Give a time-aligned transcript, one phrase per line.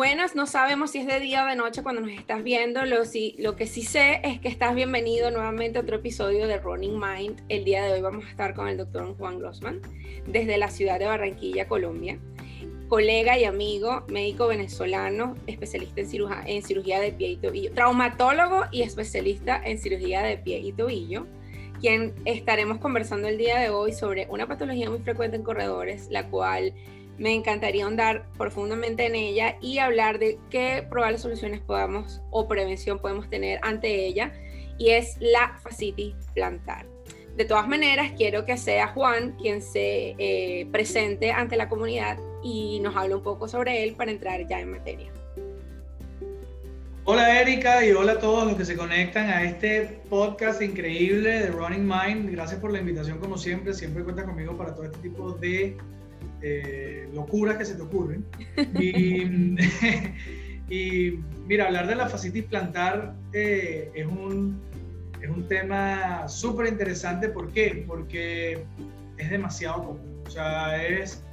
[0.00, 2.86] Buenas, no sabemos si es de día o de noche cuando nos estás viendo.
[2.86, 6.56] Lo, si, lo que sí sé es que estás bienvenido nuevamente a otro episodio de
[6.56, 7.42] Running Mind.
[7.50, 9.82] El día de hoy vamos a estar con el doctor Juan Grossman
[10.26, 12.18] desde la ciudad de Barranquilla, Colombia.
[12.88, 18.62] Colega y amigo, médico venezolano, especialista en, cirugía, en cirugía de pie y tobillo, traumatólogo
[18.70, 21.26] y especialista en cirugía de pie y tobillo
[21.78, 26.28] quien estaremos conversando el día de hoy sobre una patología muy frecuente en corredores, la
[26.28, 26.74] cual
[27.20, 32.98] me encantaría ahondar profundamente en ella y hablar de qué probables soluciones podamos o prevención
[32.98, 34.32] podemos tener ante ella,
[34.78, 36.86] y es la fascitis plantar.
[37.36, 42.80] De todas maneras, quiero que sea Juan quien se eh, presente ante la comunidad y
[42.80, 45.12] nos hable un poco sobre él para entrar ya en materia.
[47.04, 51.46] Hola Erika y hola a todos los que se conectan a este podcast increíble de
[51.48, 52.30] Running Mind.
[52.30, 53.74] Gracias por la invitación como siempre.
[53.74, 55.76] Siempre cuenta conmigo para todo este tipo de
[56.42, 58.24] eh, locuras que se te ocurren.
[60.72, 64.60] Y, mira, hablar de la fascitis plantar eh, es, un,
[65.20, 67.28] es un tema súper interesante.
[67.28, 67.84] ¿Por qué?
[67.88, 68.64] Porque
[69.18, 70.22] es demasiado común.
[70.24, 71.24] O sea, es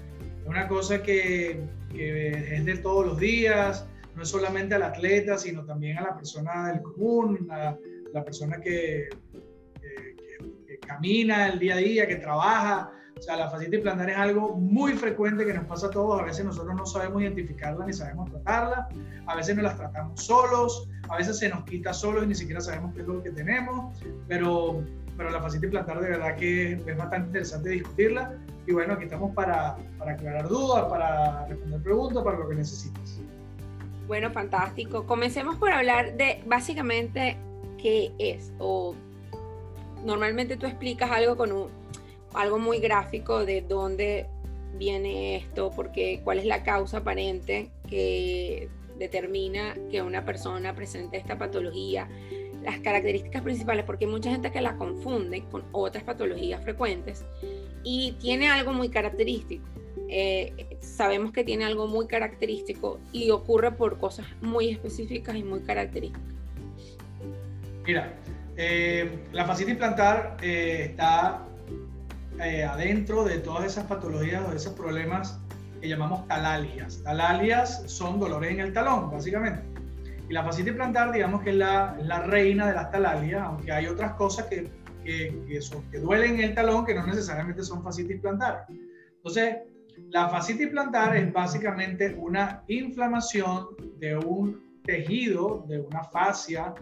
[0.47, 1.59] una cosa que,
[1.93, 6.69] es de todos los días no es solamente al atleta, sino también a la persona
[6.69, 7.77] del común, a
[8.11, 9.09] la persona que,
[9.79, 12.91] que, camina el día a día, que trabaja.
[13.17, 16.21] O sea, la fascitis plantar es algo muy frecuente que nos pasa a todos.
[16.21, 18.87] A veces nosotros no sabemos identificarla ni sabemos tratarla.
[19.25, 20.87] A veces nos las tratamos solos.
[21.09, 23.97] A veces se nos quita solos y ni siquiera sabemos qué es lo que tenemos.
[24.27, 24.83] Pero,
[25.17, 28.37] pero la fascitis plantar de verdad que es bastante interesante discutirla.
[28.67, 33.19] Y bueno, aquí estamos para, para aclarar dudas, para responder preguntas, para lo que necesites.
[34.05, 35.05] Bueno, fantástico.
[35.05, 37.37] Comencemos por hablar de básicamente
[37.81, 38.95] qué es o
[40.05, 41.67] normalmente tú explicas algo con un,
[42.37, 44.27] algo muy gráfico de dónde
[44.77, 51.37] viene esto, porque cuál es la causa aparente que determina que una persona presente esta
[51.37, 52.07] patología,
[52.63, 57.23] las características principales, porque hay mucha gente que la confunde con otras patologías frecuentes
[57.83, 59.65] y tiene algo muy característico.
[60.09, 65.61] Eh, sabemos que tiene algo muy característico y ocurre por cosas muy específicas y muy
[65.61, 66.33] características.
[67.85, 68.13] Mira,
[68.55, 71.45] eh, la fascitis plantar eh, está
[72.39, 75.39] adentro de todas esas patologías o esos problemas
[75.81, 77.01] que llamamos talalias.
[77.03, 79.63] Talalias son dolores en el talón, básicamente.
[80.29, 84.13] Y la fascitis plantar, digamos que es la, reina de las talalias, aunque hay otras
[84.13, 84.69] cosas que,
[85.03, 88.65] que duelen en el talón que no necesariamente son fascitis plantar.
[89.17, 89.57] Entonces,
[90.09, 93.67] la fascitis plantar es básicamente una inflamación
[93.99, 96.73] de un tejido, de una fascia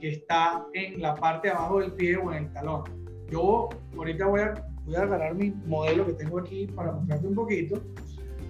[0.00, 2.84] que está en la parte de abajo del pie o en el talón.
[3.30, 4.54] Yo ahorita voy a,
[4.86, 7.82] voy a agarrar mi modelo que tengo aquí para mostrarte un poquito,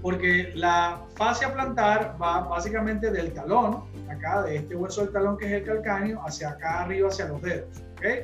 [0.03, 5.47] porque la fascia plantar va básicamente del talón, acá de este hueso del talón que
[5.47, 7.83] es el calcáneo, hacia acá arriba, hacia los dedos.
[7.97, 8.21] ¿okay?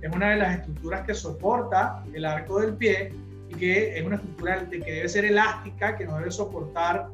[0.00, 3.12] Es una de las estructuras que soporta el arco del pie
[3.48, 7.08] y que es una estructura que debe ser elástica, que nos debe soportar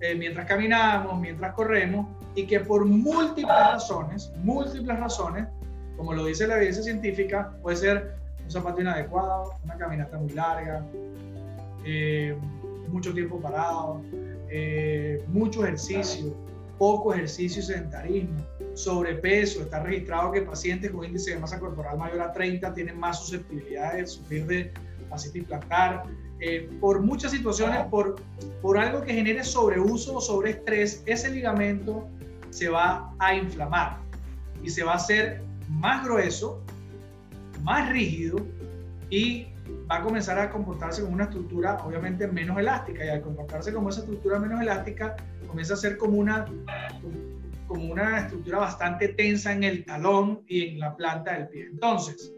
[0.00, 5.46] eh, mientras caminamos, mientras corremos, y que por múltiples razones, múltiples razones,
[5.96, 10.86] como lo dice la evidencia científica, puede ser un zapato inadecuado, una caminata muy larga,
[11.84, 12.36] eh,
[12.88, 14.00] mucho tiempo parado,
[14.48, 16.32] eh, mucho ejercicio,
[16.78, 19.62] poco ejercicio y sedentarismo, sobrepeso.
[19.62, 23.94] Está registrado que pacientes con índice de masa corporal mayor a 30 tienen más susceptibilidad
[23.94, 24.72] de sufrir de
[25.10, 26.04] fascitis plantar,
[26.38, 28.16] eh, por muchas situaciones, por,
[28.62, 32.06] por algo que genere sobreuso o sobreestrés, ese ligamento
[32.50, 33.98] se va a inflamar
[34.62, 36.62] y se va a hacer más grueso,
[37.66, 38.38] más rígido
[39.10, 39.46] y
[39.90, 43.88] va a comenzar a comportarse como una estructura obviamente menos elástica y al comportarse como
[43.88, 45.16] esa estructura menos elástica
[45.48, 46.46] comienza a ser como una
[47.66, 51.66] como una estructura bastante tensa en el talón y en la planta del pie.
[51.72, 52.32] Entonces,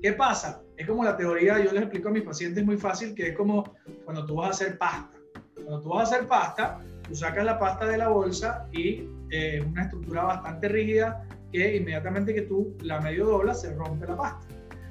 [0.00, 0.62] ¿qué pasa?
[0.76, 3.74] Es como la teoría, yo les explico a mis pacientes muy fácil, que es como
[4.04, 5.18] cuando tú vas a hacer pasta.
[5.54, 9.60] Cuando tú vas a hacer pasta, tú sacas la pasta de la bolsa y eh,
[9.66, 14.46] una estructura bastante rígida que inmediatamente que tú la medio doblas se rompe la pasta.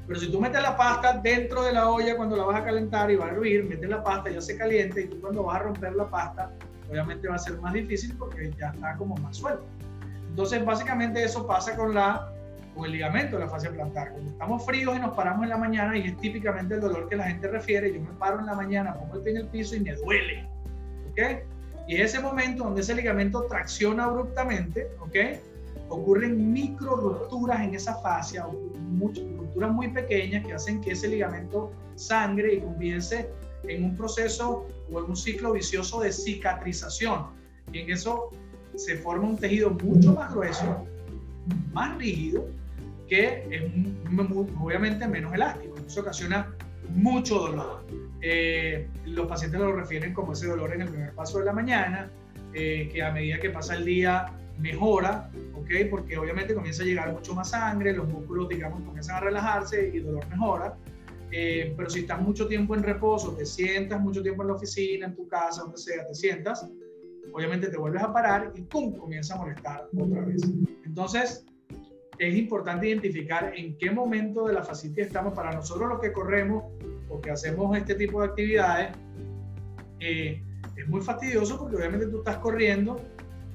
[0.07, 3.09] Pero si tú metes la pasta dentro de la olla cuando la vas a calentar
[3.11, 5.63] y va a hervir, metes la pasta, ya se caliente y tú cuando vas a
[5.63, 6.51] romper la pasta,
[6.89, 9.63] obviamente va a ser más difícil porque ya está como más suelto.
[10.29, 12.31] Entonces, básicamente eso pasa con la
[12.73, 14.11] con el ligamento de la fascia plantar.
[14.11, 17.15] Cuando estamos fríos y nos paramos en la mañana, y es típicamente el dolor que
[17.15, 19.75] la gente refiere, yo me paro en la mañana, pongo el pie en el piso
[19.75, 20.47] y me duele.
[21.11, 21.19] ¿Ok?
[21.87, 25.15] Y es ese momento donde ese ligamento tracciona abruptamente, ¿ok?
[25.91, 28.47] Ocurren micro rupturas en esa fascia,
[28.91, 33.29] muchas rupturas muy pequeñas que hacen que ese ligamento sangre y comience
[33.67, 37.25] en un proceso o en un ciclo vicioso de cicatrización.
[37.73, 38.29] Y en eso
[38.75, 40.85] se forma un tejido mucho más grueso,
[41.73, 42.45] más rígido,
[43.09, 43.63] que es
[44.61, 45.75] obviamente menos elástico.
[45.85, 46.55] Eso ocasiona
[46.89, 47.85] mucho dolor.
[48.21, 52.09] Eh, los pacientes lo refieren como ese dolor en el primer paso de la mañana,
[52.53, 55.29] eh, que a medida que pasa el día mejora,
[55.61, 55.89] ¿ok?
[55.89, 59.97] Porque obviamente comienza a llegar mucho más sangre, los músculos, digamos, comienzan a relajarse y
[59.97, 60.77] el dolor mejora.
[61.31, 65.07] Eh, pero si estás mucho tiempo en reposo, te sientas mucho tiempo en la oficina,
[65.07, 66.69] en tu casa, donde sea, te sientas,
[67.31, 68.97] obviamente te vuelves a parar y ¡pum!
[68.97, 70.41] comienza a molestar otra vez.
[70.85, 71.45] Entonces,
[72.17, 75.33] es importante identificar en qué momento de la fascitis estamos.
[75.33, 76.65] Para nosotros los que corremos
[77.09, 78.95] o que hacemos este tipo de actividades,
[79.99, 80.43] eh,
[80.75, 82.97] es muy fastidioso porque obviamente tú estás corriendo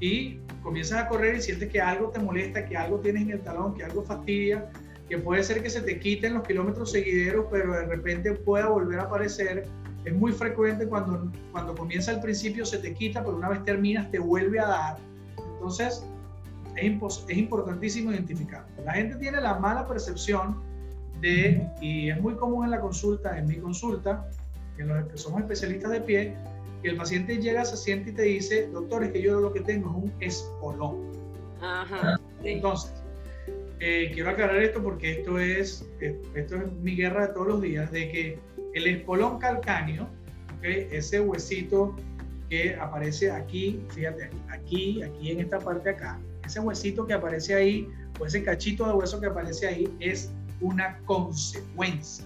[0.01, 3.41] y comienzas a correr y sientes que algo te molesta, que algo tienes en el
[3.41, 4.69] talón, que algo fastidia,
[5.09, 8.99] que puede ser que se te quiten los kilómetros seguideros, pero de repente pueda volver
[8.99, 9.65] a aparecer.
[10.05, 14.11] Es muy frecuente cuando, cuando comienza al principio se te quita, pero una vez terminas
[14.11, 14.97] te vuelve a dar.
[15.55, 16.05] Entonces,
[16.75, 18.67] es, es importantísimo identificar.
[18.85, 20.61] La gente tiene la mala percepción
[21.21, 24.29] de, y es muy común en la consulta, en mi consulta,
[24.79, 26.35] en los que somos especialistas de pie,
[26.83, 29.61] que el paciente llega, se siente y te dice, doctor, es que yo lo que
[29.61, 31.13] tengo es un espolón.
[31.61, 32.93] Ajá, Entonces,
[33.81, 37.91] eh, quiero aclarar esto porque esto es, esto es mi guerra de todos los días,
[37.91, 38.39] de que
[38.75, 40.09] el espolón calcáneo,
[40.63, 41.95] ese huesito
[42.49, 47.89] que aparece aquí, fíjate, aquí, aquí en esta parte acá, ese huesito que aparece ahí
[48.19, 50.31] o ese cachito de hueso que aparece ahí es
[50.61, 52.25] una consecuencia,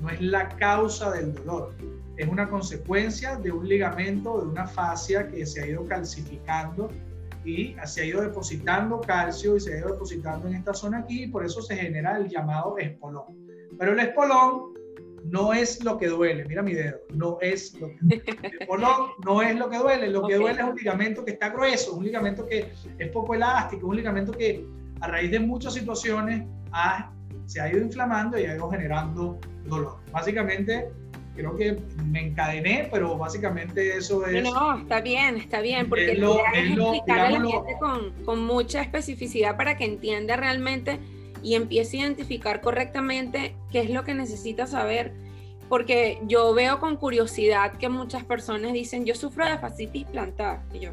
[0.00, 1.74] no es la causa del dolor.
[2.16, 6.90] Es una consecuencia de un ligamento, de una fascia que se ha ido calcificando
[7.44, 11.24] y se ha ido depositando calcio y se ha ido depositando en esta zona aquí
[11.24, 13.46] y por eso se genera el llamado espolón.
[13.78, 14.74] Pero el espolón
[15.24, 18.24] no es lo que duele, mira mi dedo, no es lo que duele.
[18.60, 21.48] El polón no es lo que duele, lo que duele es un ligamento que está
[21.48, 24.66] grueso, un ligamento que es poco elástico, un ligamento que
[25.00, 26.44] a raíz de muchas situaciones
[27.46, 29.96] se ha ido inflamando y ha ido generando dolor.
[30.12, 30.92] Básicamente,
[31.34, 34.42] creo que me encadené, pero básicamente eso es...
[34.42, 38.44] No, no está bien, está bien, porque lo, es, explicarle a la gente con, con
[38.44, 40.98] mucha especificidad para que entienda realmente
[41.42, 45.12] y empiece a identificar correctamente qué es lo que necesita saber.
[45.68, 50.62] Porque yo veo con curiosidad que muchas personas dicen, yo sufro de fascitis plantar.
[50.74, 50.90] Y yo,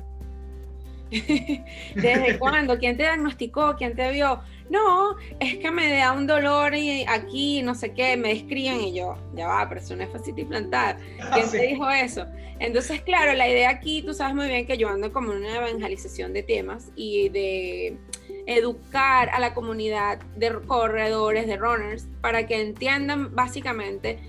[1.09, 2.77] ¿desde cuándo?
[2.77, 3.75] ¿Quién te diagnosticó?
[3.77, 4.41] ¿Quién te vio?
[4.69, 8.93] No, es que me da un dolor y aquí, no sé qué, me describen y
[8.93, 10.97] yo, ya va, pero es una fascitis plantar.
[11.33, 12.25] ¿Quién ah, te dijo eso?
[12.59, 15.55] Entonces, claro, la idea aquí, tú sabes muy bien que yo ando como en una
[15.55, 17.97] evangelización de temas y de
[18.45, 24.19] educar a la comunidad de corredores, de runners, para que entiendan básicamente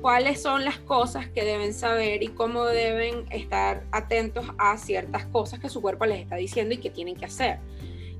[0.00, 5.60] cuáles son las cosas que deben saber y cómo deben estar atentos a ciertas cosas
[5.60, 7.58] que su cuerpo les está diciendo y que tienen que hacer.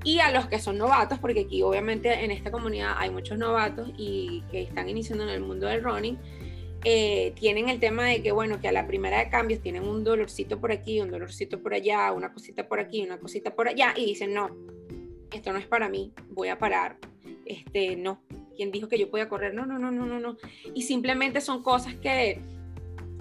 [0.04, 3.90] Y a los que son novatos, porque aquí obviamente en esta comunidad hay muchos novatos
[3.96, 6.18] y que están iniciando en el mundo del running,
[6.86, 10.04] eh, tienen el tema de que, bueno, que a la primera de cambios tienen un
[10.04, 13.94] dolorcito por aquí, un dolorcito por allá, una cosita por aquí, una cosita por allá,
[13.96, 14.54] y dicen, no,
[15.32, 16.98] esto no es para mí, voy a parar,
[17.46, 18.20] este, no,
[18.54, 19.54] ¿quién dijo que yo podía correr?
[19.54, 20.36] No, no, no, no, no, no.
[20.74, 22.40] Y simplemente son cosas que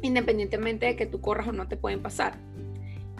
[0.02, 2.38] independientemente de que tú corras o no te pueden pasar.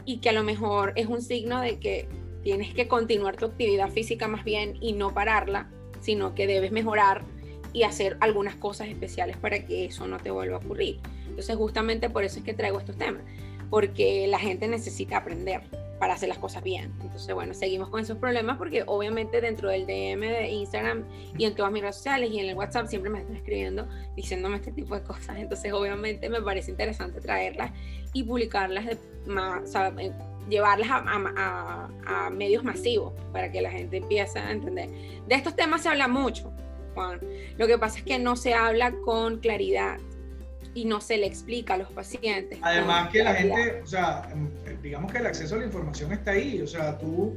[0.06, 2.08] Y que a lo mejor es un signo de que
[2.44, 5.70] tienes que continuar tu actividad física más bien y no pararla,
[6.02, 7.24] sino que debes mejorar
[7.72, 11.00] y hacer algunas cosas especiales para que eso no te vuelva a ocurrir.
[11.28, 13.24] Entonces justamente por eso es que traigo estos temas,
[13.70, 15.64] porque la gente necesita aprender
[16.04, 16.92] para hacer las cosas bien.
[17.00, 21.06] Entonces, bueno, seguimos con esos problemas porque obviamente dentro del DM de Instagram
[21.38, 24.58] y en todas mis redes sociales y en el WhatsApp siempre me están escribiendo diciéndome
[24.58, 25.38] este tipo de cosas.
[25.38, 27.72] Entonces, obviamente me parece interesante traerlas
[28.12, 30.12] y publicarlas, de más, eh,
[30.50, 34.90] llevarlas a, a, medios masivos para que la gente empiece a entender.
[35.26, 36.52] De estos temas se habla mucho,
[36.96, 37.22] Juan.
[37.58, 40.00] Lo que pasa es que no se habla con claridad
[40.74, 42.60] y no se le explica a los pacientes.
[42.62, 44.50] Además que la gente, o sea, em,
[44.82, 47.36] digamos que el acceso a la información está ahí, o sea, tú,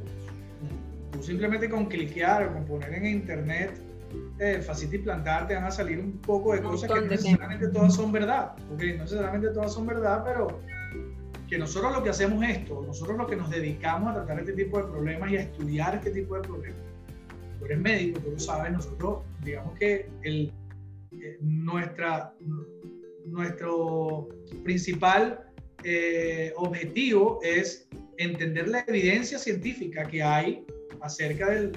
[1.11, 3.79] tú simplemente con cliquear o con poner en internet
[4.39, 7.95] eh, y plantar te van a salir un poco de cosas que no necesariamente todas
[7.95, 10.59] son verdad, porque no necesariamente todas son verdad, pero
[11.49, 14.77] que nosotros lo que hacemos esto, nosotros lo que nos dedicamos a tratar este tipo
[14.77, 16.79] de problemas y a estudiar este tipo de problemas.
[17.59, 20.53] Tú eres médico, tú lo sabes, nosotros, digamos que el,
[21.11, 22.33] eh, nuestra,
[23.27, 24.29] nuestro
[24.63, 25.47] principal
[25.83, 30.65] eh, objetivo es entender la evidencia científica que hay
[31.01, 31.71] acerca del,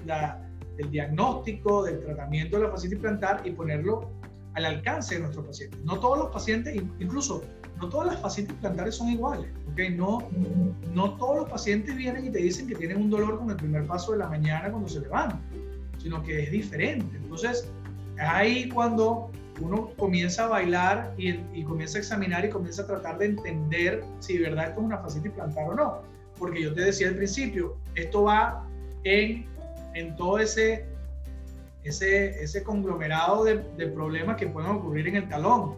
[0.76, 4.10] del, diagnóstico, del tratamiento de la fascitis plantar y ponerlo
[4.54, 5.78] al alcance de nuestros pacientes.
[5.84, 7.44] No todos los pacientes, incluso
[7.78, 9.80] no todas las fascitis plantares son iguales, ¿ok?
[9.96, 10.28] No,
[10.94, 13.86] no todos los pacientes vienen y te dicen que tienen un dolor con el primer
[13.86, 15.40] paso de la mañana cuando se levantan,
[15.98, 17.16] sino que es diferente.
[17.16, 17.70] Entonces,
[18.18, 19.30] ahí cuando
[19.60, 24.02] uno comienza a bailar y, y, comienza a examinar y comienza a tratar de entender
[24.18, 26.02] si de verdad esto es una fascitis plantar o no.
[26.38, 28.66] Porque yo te decía al principio, esto va
[29.04, 29.46] en,
[29.94, 30.86] en todo ese,
[31.84, 35.74] ese, ese conglomerado de, de problemas que pueden ocurrir en el talón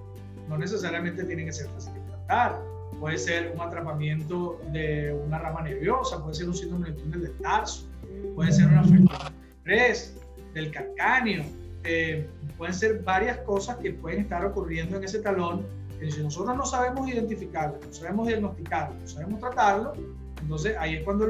[0.48, 2.60] no necesariamente tiene que ser fácil tratar.
[3.00, 7.38] Puede ser un atrapamiento de una rama nerviosa, puede ser un síndrome del túnel del
[7.38, 7.88] tarso,
[8.34, 9.34] puede ser una afectación
[9.64, 10.22] del
[10.54, 11.44] del calcáneo,
[11.84, 15.66] eh, pueden ser varias cosas que pueden estar ocurriendo en ese talón
[15.98, 19.92] que si nosotros no sabemos identificarlo, no sabemos diagnosticarlo, no sabemos tratarlo,
[20.40, 21.26] entonces ahí es cuando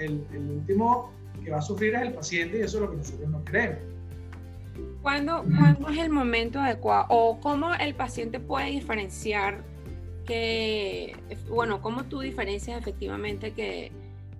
[0.00, 1.12] el, el último
[1.44, 3.78] que va a sufrir es el paciente y eso es lo que nosotros no queremos.
[5.02, 9.64] ¿Cuándo, ¿Cuándo, es el momento adecuado o cómo el paciente puede diferenciar
[10.24, 11.16] que,
[11.48, 13.92] bueno, cómo tú diferencias efectivamente que,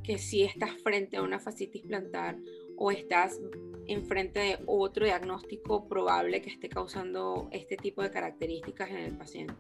[0.02, 2.37] que si estás frente a una fascitis plantar
[2.76, 3.40] o estás
[3.88, 9.54] enfrente de otro diagnóstico probable que esté causando este tipo de características en el paciente?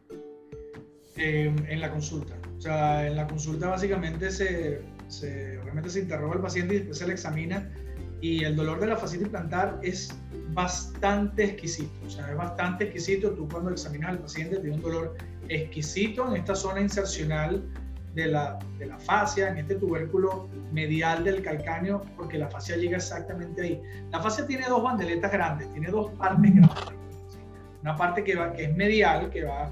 [1.16, 2.34] Eh, en la consulta.
[2.56, 6.98] O sea, en la consulta básicamente se, se, obviamente se interroga al paciente y después
[6.98, 7.70] se le examina
[8.22, 10.16] y el dolor de la fascitis plantar es
[10.54, 13.32] bastante exquisito, o sea, es bastante exquisito.
[13.32, 15.16] Tú cuando examinas al paciente tiene un dolor
[15.48, 17.62] exquisito en esta zona insercional
[18.14, 22.96] de la, de la fascia, en este tubérculo medial del calcáneo, porque la fascia llega
[22.96, 23.82] exactamente ahí.
[24.10, 26.94] La fascia tiene dos bandeletas grandes, tiene dos partes grandes.
[27.82, 29.70] Una parte que, va, que es medial, que va,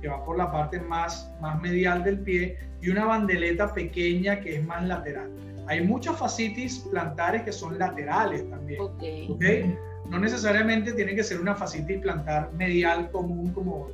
[0.00, 4.56] que va por la parte más, más medial del pie, y una bandeleta pequeña que
[4.56, 5.30] es más lateral.
[5.68, 8.80] Hay muchas fascitis plantares que son laterales también.
[8.80, 9.30] Okay.
[9.30, 9.76] ¿okay?
[10.10, 13.88] no necesariamente tiene que ser una fascitis plantar medial común como,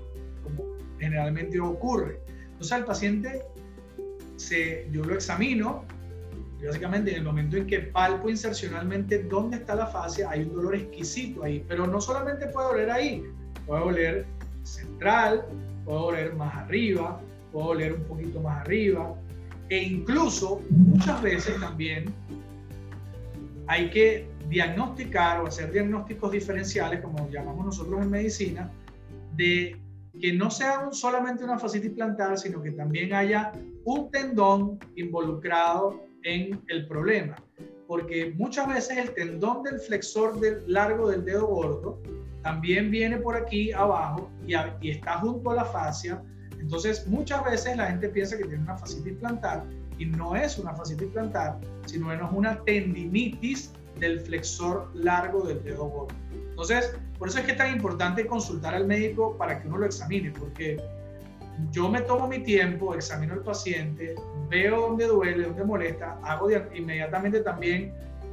[0.99, 2.21] generalmente ocurre.
[2.45, 3.43] Entonces al paciente,
[4.43, 5.85] se, yo lo examino,
[6.65, 10.77] básicamente en el momento en que palpo insercionalmente dónde está la fascia, hay un dolor
[10.77, 13.25] exquisito ahí, pero no solamente puede doler ahí,
[13.67, 14.27] puede doler
[14.63, 15.45] central,
[15.85, 17.21] puede doler más arriba,
[17.53, 19.15] puede doler un poquito más arriba,
[19.69, 22.13] e incluso muchas veces también
[23.67, 28.71] hay que diagnosticar o hacer diagnósticos diferenciales, como llamamos nosotros en medicina,
[29.35, 29.77] de
[30.21, 33.53] que no sea solamente una fascitis plantar, sino que también haya
[33.85, 37.37] un tendón involucrado en el problema.
[37.87, 42.01] Porque muchas veces el tendón del flexor largo del dedo gordo
[42.43, 46.23] también viene por aquí abajo y, y está junto a la fascia.
[46.59, 49.65] Entonces, muchas veces la gente piensa que tiene una fascitis plantar
[49.99, 55.85] y no es una fascitis plantar, sino es una tendinitis del flexor largo del dedo
[55.85, 56.15] gordo.
[56.51, 59.87] Entonces, por eso es que es tan importante consultar al médico para que uno lo
[59.87, 60.77] examine, porque
[61.71, 64.15] yo me tomo mi tiempo, examino al paciente,
[64.49, 67.93] veo dónde duele, dónde molesta, hago inmediatamente también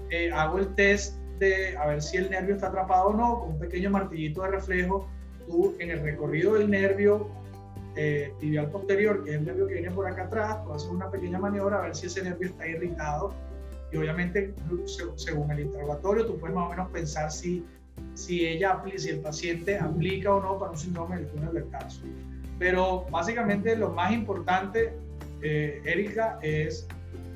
[0.09, 3.49] eh, hago el test de a ver si el nervio está atrapado o no, con
[3.51, 5.07] un pequeño martillito de reflejo,
[5.47, 7.29] tú en el recorrido del nervio
[7.95, 11.09] eh, tibial posterior, que es el nervio que viene por acá atrás, tú haces una
[11.09, 13.33] pequeña maniobra a ver si ese nervio está irritado
[13.91, 14.53] y obviamente
[15.15, 17.65] según el interrogatorio tú puedes más o menos pensar si,
[18.13, 22.01] si, ella, si el paciente aplica o no para un síndrome del túnel del tarso.
[22.59, 24.93] Pero básicamente lo más importante,
[25.41, 26.87] eh, Erika, es,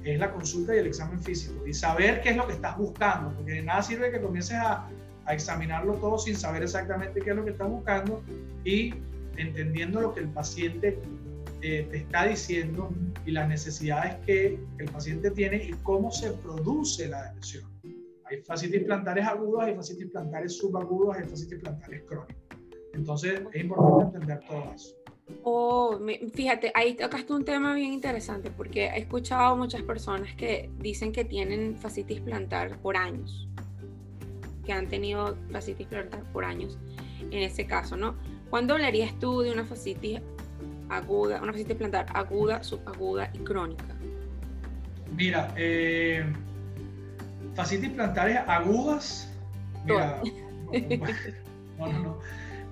[0.03, 3.33] es la consulta y el examen físico y saber qué es lo que estás buscando,
[3.35, 4.87] porque de nada sirve que comiences a,
[5.25, 8.21] a examinarlo todo sin saber exactamente qué es lo que estás buscando
[8.65, 8.93] y
[9.37, 10.99] entendiendo lo que el paciente
[11.61, 12.89] eh, te está diciendo
[13.25, 17.71] y las necesidades que el paciente tiene y cómo se produce la depresión.
[18.25, 22.35] Hay fascitis plantares agudas, hay fascitis plantares subagudas, hay fascitis plantares crónicas.
[22.93, 24.95] Entonces es importante entender todo eso.
[25.43, 25.99] Oh,
[26.33, 31.25] fíjate, ahí tocaste un tema bien interesante porque he escuchado muchas personas que dicen que
[31.25, 33.47] tienen fascitis plantar por años,
[34.65, 36.77] que han tenido fascitis plantar por años
[37.31, 38.15] en ese caso, ¿no?
[38.49, 40.21] ¿Cuándo hablarías tú de una fascitis
[40.89, 43.95] aguda, una fascitis plantar aguda, subaguda y crónica?
[45.15, 46.25] Mira, eh,
[47.55, 49.33] fascitis plantares agudas.
[49.85, 50.21] Mira,
[51.79, 52.19] no, no, no.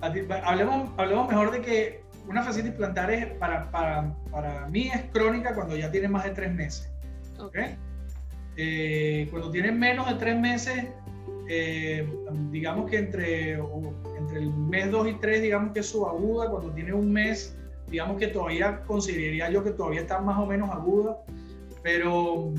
[0.02, 5.76] Hablemos, hablemos mejor de que una fascitis plantar para, para, para, mí es crónica cuando
[5.76, 6.92] ya tiene más de tres meses.
[7.40, 7.78] Okay.
[8.58, 10.86] Eh, cuando tiene menos de tres meses,
[11.50, 12.08] eh,
[12.52, 13.54] digamos que entre,
[14.18, 16.50] entre el mes 2 y 3, digamos que es subaguda.
[16.50, 17.56] Cuando tiene un mes,
[17.90, 21.18] digamos que todavía consideraría yo que todavía está más o menos aguda,
[21.84, 22.54] pero,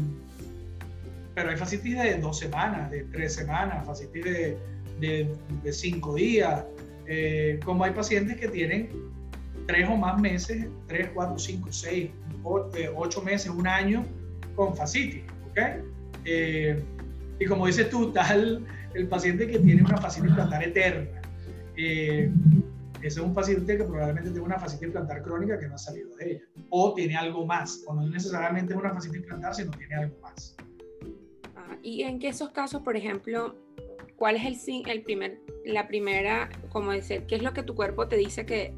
[1.34, 4.58] pero hay fascitis de dos semanas, de tres semanas, fascitis de,
[5.00, 6.64] de, cinco días.
[7.06, 8.90] Eh, como hay pacientes que tienen
[9.66, 12.10] tres o más meses, tres, cuatro, cinco, seis,
[12.74, 14.04] eh, ocho meses, un año
[14.54, 15.58] con fascitis, ¿ok?
[16.24, 16.82] Eh,
[17.38, 18.64] y como dices tú, tal
[18.94, 21.20] el paciente que tiene una fascitis plantar eterna.
[21.74, 22.30] ese
[23.00, 26.32] es un paciente que probablemente tiene una fascitis plantar crónica que no ha salido de
[26.32, 26.42] ella.
[26.70, 30.56] O tiene algo más, o no necesariamente es una fascitis plantar, sino tiene algo más.
[31.56, 33.54] Ah, y en que esos casos, por ejemplo,
[34.16, 38.08] ¿cuál es el, el primer, la primera, como decir, qué es lo que tu cuerpo
[38.08, 38.74] te dice que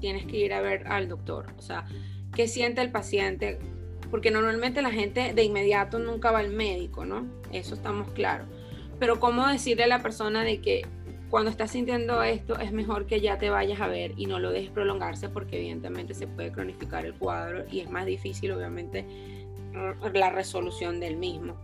[0.00, 1.46] tienes que ir a ver al doctor?
[1.58, 1.86] O sea,
[2.34, 3.58] ¿qué siente el paciente?
[4.10, 7.26] Porque normalmente la gente de inmediato nunca va al médico, ¿no?
[7.52, 8.48] Eso estamos claros.
[8.98, 10.86] Pero ¿cómo decirle a la persona de que
[11.30, 14.50] cuando estás sintiendo esto es mejor que ya te vayas a ver y no lo
[14.50, 19.06] dejes prolongarse porque evidentemente se puede cronificar el cuadro y es más difícil obviamente
[20.12, 21.54] la resolución del mismo?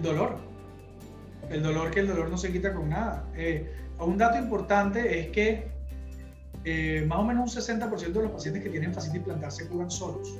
[0.00, 0.50] Dolor
[1.50, 3.24] el dolor que el dolor no se quita con nada.
[3.36, 5.68] Eh, un dato importante es que
[6.64, 9.90] eh, más o menos un 60% de los pacientes que tienen fascitis plantar se curan
[9.90, 10.38] solos.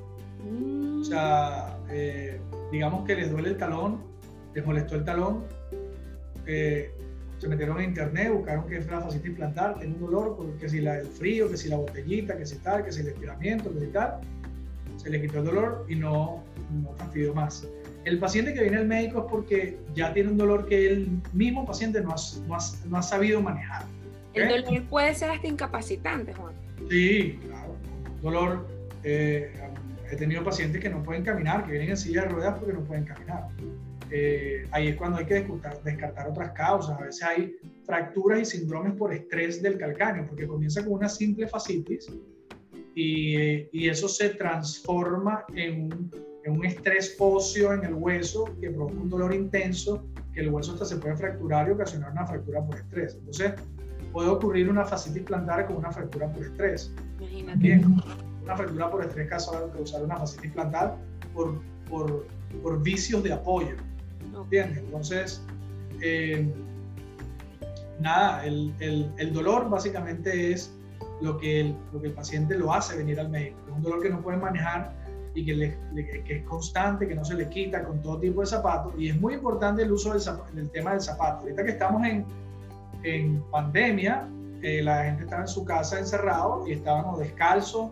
[1.00, 4.02] O sea, eh, digamos que les duele el talón,
[4.54, 5.44] les molestó el talón,
[6.44, 10.80] se metieron en internet, buscaron qué es la fascitis plantar, tienen un dolor, que si
[10.80, 13.80] la, el frío, que si la botellita, que si tal, que si el estiramiento, que
[13.80, 14.20] si tal,
[14.98, 16.44] se le quitó el dolor y no,
[16.82, 17.66] no fastidió más.
[18.04, 21.66] El paciente que viene al médico es porque ya tiene un dolor que el mismo
[21.66, 23.84] paciente no ha, sabido manejar.
[24.34, 26.54] El dolor puede ser hasta incapacitante, Juan.
[26.88, 27.76] Sí, claro.
[28.22, 28.66] Dolor.
[29.02, 29.52] Eh,
[30.10, 32.84] he tenido pacientes que no pueden caminar, que vienen en silla de ruedas porque no
[32.84, 33.48] pueden caminar.
[34.10, 36.98] Eh, ahí es cuando hay que descartar, descartar, otras causas.
[36.98, 41.46] A veces hay fracturas y síndromes por estrés del calcáneo, porque comienza con una simple
[41.46, 42.08] fascitis
[42.94, 48.70] y, y eso se transforma en un en un estrés óseo en el hueso que
[48.70, 52.64] provoca un dolor intenso, que el hueso hasta se puede fracturar y ocasionar una fractura
[52.64, 53.14] por estrés.
[53.14, 53.52] Entonces,
[54.12, 56.92] puede ocurrir una fascitis plantar con una fractura por estrés.
[57.20, 57.86] Imagínate.
[58.42, 60.96] una fractura por estrés causar una fascitis plantar
[61.34, 62.26] por, por,
[62.62, 63.76] por vicios de apoyo.
[64.34, 64.78] ¿Entiendes?
[64.78, 65.42] Entonces,
[66.00, 66.52] eh,
[68.00, 70.72] nada, el, el, el, dolor básicamente es
[71.20, 73.58] lo que, el, lo que el paciente lo hace venir al médico.
[73.68, 74.92] Es un dolor que no puede manejar
[75.34, 75.76] y que,
[76.24, 78.92] que, es constante, que no se le quita con todo tipo de zapatos.
[78.98, 81.42] Y es muy importante el uso del, tema del zapato.
[81.42, 82.24] Ahorita que estamos en,
[83.02, 84.28] en pandemia,
[84.62, 87.90] eh, la gente estaba en su casa encerrado y estaban descalzos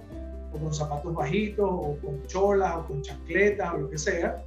[0.53, 4.43] o con zapatos bajitos o con cholas o con chancletas o lo que sea.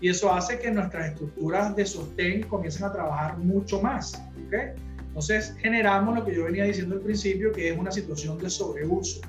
[0.00, 4.22] Y eso hace que nuestras estructuras de sostén comiencen a trabajar mucho más.
[4.46, 4.72] ¿okay?
[5.08, 9.20] Entonces generamos lo que yo venía diciendo al principio, que es una situación de sobreuso,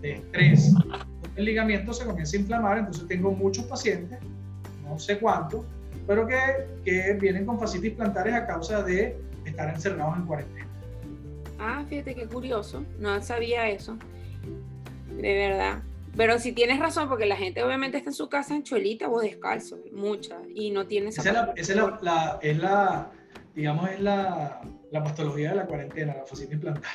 [0.00, 0.74] de estrés
[1.36, 4.18] el ligamento se comienza a inflamar, entonces tengo muchos pacientes,
[4.82, 5.64] no sé cuántos,
[6.06, 6.36] pero que,
[6.84, 9.16] que vienen con fascitis plantares a causa de
[9.56, 10.66] estar encerrados en cuarentena.
[11.58, 13.96] Ah, fíjate qué curioso, no sabía eso,
[15.10, 15.82] de verdad.
[16.14, 19.20] Pero si tienes razón, porque la gente obviamente está en su casa en cholita o
[19.20, 23.10] descalzo, mucha, y no tiene esa, esa es, la, es la,
[23.54, 26.92] digamos, es la, la patología de la cuarentena, la fascitis plantar.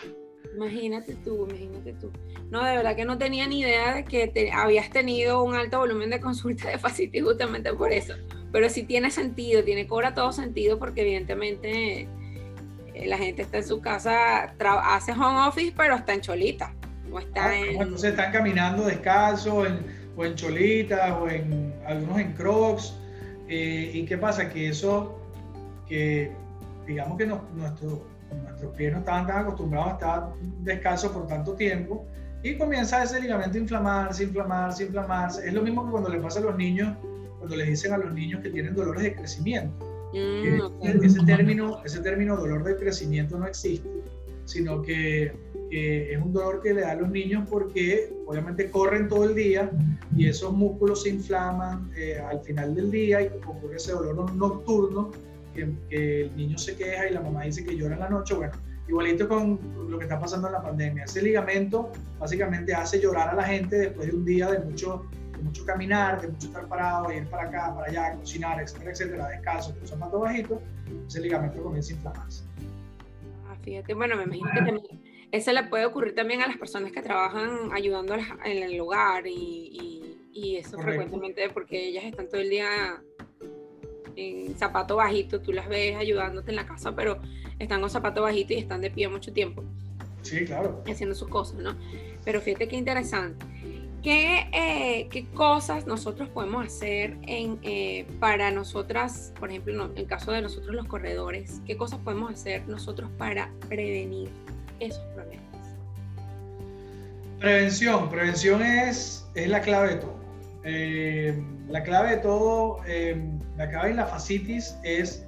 [0.55, 2.11] Imagínate tú, imagínate tú.
[2.49, 5.79] No, de verdad que no tenía ni idea de que te, habías tenido un alto
[5.79, 8.15] volumen de consulta de fascitis justamente por eso.
[8.51, 12.09] Pero sí tiene sentido, tiene cobra todo sentido porque evidentemente
[13.05, 16.73] la gente está en su casa, hace home office, pero está en cholita.
[17.11, 17.81] O está ah, en...
[17.81, 19.63] Entonces están caminando descalzo
[20.15, 22.95] o en cholita o en algunos en crocs.
[23.47, 24.49] Eh, ¿Y qué pasa?
[24.49, 25.19] Que eso,
[25.87, 26.31] que
[26.85, 28.11] digamos que nuestro
[28.43, 30.29] nuestros pies no estaban tan acostumbrados a estar
[30.61, 32.05] descalzos por tanto tiempo
[32.43, 35.47] y comienza ese ligamento a inflamarse, inflamarse, inflamarse.
[35.47, 36.95] Es lo mismo que cuando le pasa a los niños,
[37.37, 39.90] cuando les dicen a los niños que tienen dolores de crecimiento.
[40.13, 43.89] Mm, ese, término, ese término dolor de crecimiento no existe,
[44.45, 45.33] sino que,
[45.71, 49.71] es un dolor que le da a los niños porque obviamente corren todo el día
[50.13, 55.11] y esos músculos se inflaman eh, al final del día y ocurre ese dolor nocturno
[55.53, 58.53] que, el niño se queja y la mamá dice que llora en la noche, bueno,
[58.87, 61.05] igualito con lo que está pasando en la pandemia.
[61.05, 65.05] Ese ligamento básicamente hace llorar a la gente después de un día de mucho,
[65.41, 69.27] de mucho caminar, de mucho estar parado, ir para acá, para allá, cocinar, etcétera, etcétera,
[69.29, 70.59] descalzo, con zapatos bajitos,
[71.07, 72.43] ese ligamento comienza a inflamarse.
[73.47, 75.01] Ah, fíjate, bueno, me imagino que también,
[75.31, 80.17] eso le puede ocurrir también a las personas que trabajan ayudando en el hogar y,
[80.31, 83.01] y, eso frecuentemente porque ellas están todo el día
[84.15, 87.19] en zapato bajito, tú las ves ayudándote en la casa, pero
[87.59, 89.63] están con zapato bajito y están de pie mucho tiempo.
[90.21, 90.83] Sí, claro.
[90.87, 91.75] Haciendo sus cosas, ¿no?
[92.23, 93.45] Pero fíjate qué interesante.
[94.03, 100.07] ¿Qué, eh, qué cosas nosotros podemos hacer en, eh, para nosotras, por ejemplo, en el
[100.07, 104.29] caso de nosotros los corredores, qué cosas podemos hacer nosotros para prevenir
[104.79, 105.45] esos problemas?
[107.39, 110.21] Prevención, prevención es, es la clave de todo.
[110.63, 113.19] Eh, la clave de todo, eh,
[113.57, 115.25] la clave de la fascitis es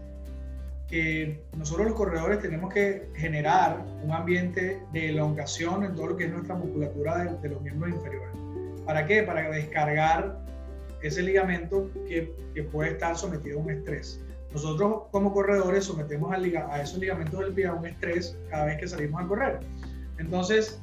[0.88, 6.26] que nosotros los corredores tenemos que generar un ambiente de elongación en todo lo que
[6.26, 8.43] es nuestra musculatura de, los miembros inferiores.
[8.86, 9.24] ¿Para qué?
[9.24, 10.40] Para descargar
[11.02, 12.34] ese ligamento que,
[12.72, 14.22] puede estar sometido a un estrés.
[14.52, 16.36] Nosotros como corredores sometemos a,
[16.74, 19.60] a esos ligamentos del pie a un estrés cada vez que salimos a correr.
[20.20, 20.80] Entonces,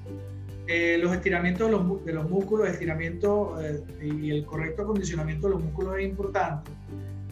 [0.72, 1.66] eh, los estiramientos
[2.04, 6.70] de los, músculos, estiramiento eh, y el correcto acondicionamiento de los músculos es importante.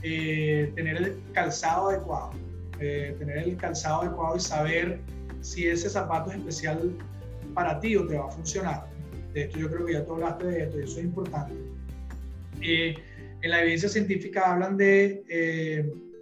[0.03, 2.31] Eh, tener el calzado adecuado,
[2.79, 5.01] tener el calzado adecuado y saber
[5.41, 6.91] si ese zapato es especial
[7.55, 8.87] para ti o te va a funcionar.
[9.39, 11.55] De esto yo creo que ya tú hablaste de esto y eso es importante.
[12.61, 15.23] en la evidencia científica hablan de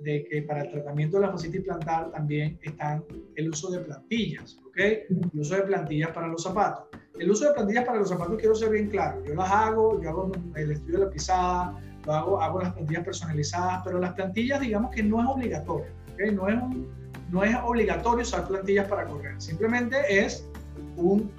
[0.07, 3.02] de que para el tratamiento de la fascitis plantar también está
[3.35, 4.76] el uso de plantillas, ¿ok?
[4.76, 6.85] El uso de plantillas para los zapatos.
[7.18, 9.24] El uso de plantillas para los zapatos quiero ser bien claro.
[9.24, 13.05] Yo las hago, yo hago el estudio de la pisada, lo hago, hago las plantillas
[13.05, 16.33] personalizadas, pero las plantillas digamos que no es obligatorio, ¿ok?
[16.33, 16.57] No es,
[17.31, 19.40] no es obligatorio usar plantillas para correr.
[19.40, 20.46] Simplemente es
[20.96, 21.31] un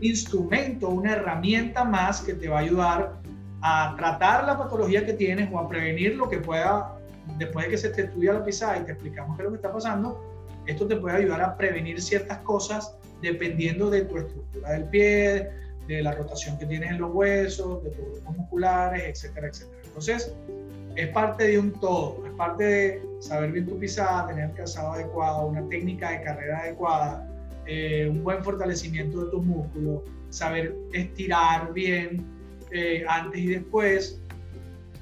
[0.00, 3.16] instrumento, una herramienta más que te va a ayudar
[3.60, 6.94] a tratar la patología que tienes o a prevenir lo que pueda
[7.36, 9.56] después de que se te estudia la pisada y te explicamos qué es lo que
[9.56, 10.24] está pasando,
[10.66, 15.50] esto te puede ayudar a prevenir ciertas cosas dependiendo de tu estructura del pie,
[15.88, 19.80] de la rotación que tienes en los huesos, de tus grupos musculares, etcétera, etcétera.
[19.84, 20.34] Entonces,
[20.94, 24.92] es parte de un todo, es parte de saber bien tu pisada, tener el calzado
[24.92, 27.27] adecuado, una técnica de carrera adecuada,
[27.68, 30.00] eh, un buen fortalecimiento de tus músculos,
[30.30, 32.24] saber estirar bien
[32.72, 34.20] eh, antes y después.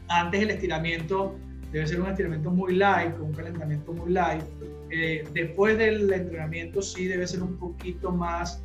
[0.08, 1.36] Antes el estiramiento
[1.72, 4.42] debe ser un estiramiento muy light, un calentamiento muy light.
[4.90, 8.62] Eh, después del entrenamiento sí debe ser un poquito más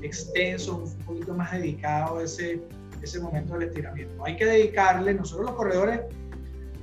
[0.00, 2.60] extenso, un poquito más dedicado ese,
[3.02, 4.24] ese momento del estiramiento.
[4.24, 6.00] Hay que dedicarle, nosotros los corredores,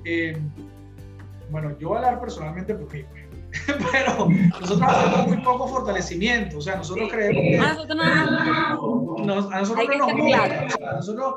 [0.06, 0.38] eh,
[1.50, 3.04] bueno, yo hablar personalmente por mí,
[3.92, 4.28] pero
[4.60, 7.58] nosotros hacemos muy poco fortalecimiento, o sea, nosotros creemos que...
[7.58, 9.88] A nosotros no nos, a nosotros,
[10.96, 11.36] nosotros,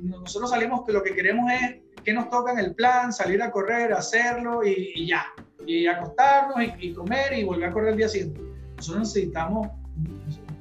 [0.00, 3.12] nosotros salimos que lo que queremos es ¿qué nos toca en el plan?
[3.12, 5.26] Salir a correr, hacerlo y, ya.
[5.66, 8.40] Y acostarnos y, comer y volver a correr el día siguiente.
[8.76, 9.68] Nosotros necesitamos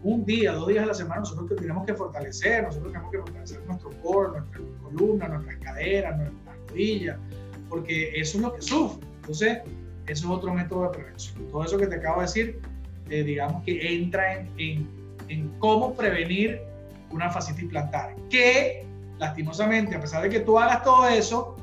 [0.04, 3.62] un día, dos días a la semana, nosotros tenemos que fortalecer, nosotros tenemos que fortalecer
[3.66, 7.18] nuestro core, nuestra columna, nuestras caderas, nuestras rodillas,
[7.70, 9.08] porque eso es lo que sufre.
[9.18, 9.60] Entonces,
[10.12, 11.48] eso es otro método de prevención.
[11.52, 12.62] Todo eso que te acabo de decir,
[13.10, 14.90] eh, digamos que entra en, en,
[15.30, 16.62] en cómo prevenir
[17.12, 18.86] una fascitis plantar, que
[19.18, 21.56] lastimosamente, a pesar de que tú hagas todo eso,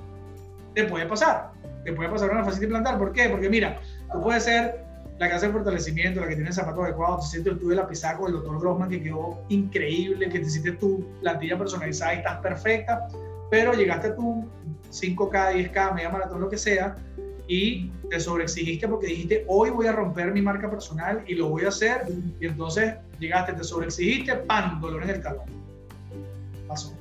[0.75, 1.51] te puede pasar.
[1.85, 2.99] Te puede pasar una fascitis plantar.
[2.99, 3.29] ¿Por qué?
[3.29, 3.81] Porque mira,
[4.13, 7.27] tú puedes ser la que hace el fortalecimiento, la que tiene el zapato adecuado, te
[7.27, 11.05] hiciste el de la con el doctor Grossman que quedó increíble, que te hiciste tu
[11.21, 13.09] plantilla personalizada y estás perfecta,
[13.51, 14.49] pero llegaste a tu
[14.93, 16.95] 5K, 10K, media maratón, lo que sea,
[17.49, 21.65] y te sobreexigiste porque dijiste, hoy voy a romper mi marca personal y lo voy
[21.65, 22.03] a hacer,
[22.39, 24.81] y entonces llegaste, te sobreexigiste, ¡pam!
[24.81, 25.47] Dolor en el talón.
[26.69, 26.95] Pasó.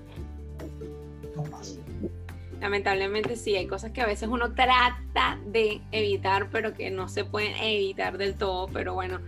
[2.59, 7.23] Lamentablemente sí, hay cosas que a veces uno trata de evitar, pero que no se
[7.23, 8.67] pueden evitar del todo.
[8.67, 9.19] Pero bueno,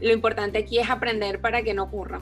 [0.00, 2.20] lo importante aquí es aprender para que no ocurra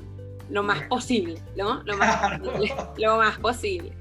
[0.49, 1.83] lo más posible, ¿no?
[1.83, 2.75] Lo más posible.
[2.99, 3.93] lo más posible.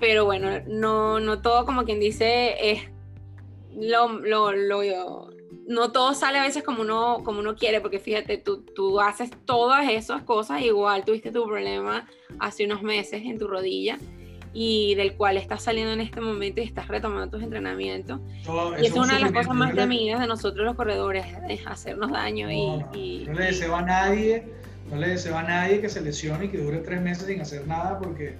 [0.00, 2.82] Pero bueno, no, no todo como quien dice es
[3.76, 5.30] lo, lo, lo,
[5.66, 9.30] no todo sale a veces como uno, como uno quiere, porque fíjate, tú, tú haces
[9.44, 12.06] todas esas cosas, igual tuviste tu problema
[12.38, 13.98] hace unos meses en tu rodilla
[14.52, 18.20] y del cual estás saliendo en este momento y estás retomando tus entrenamientos.
[18.80, 22.50] y es una de las cosas más temidas de nosotros los corredores, es hacernos daño
[22.50, 24.44] y, no, le deseo a nadie,
[24.90, 27.66] no le deseo a nadie que se lesione y que dure tres meses sin hacer
[27.66, 28.36] nada porque,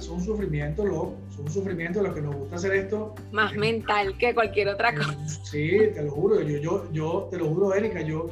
[0.00, 3.14] es un sufrimiento loco, es un sufrimiento lo que nos gusta hacer esto.
[3.32, 5.16] Más mental que cualquier otra cosa.
[5.44, 8.26] Sí, te lo juro, yo, yo, yo te lo juro, Erika, yo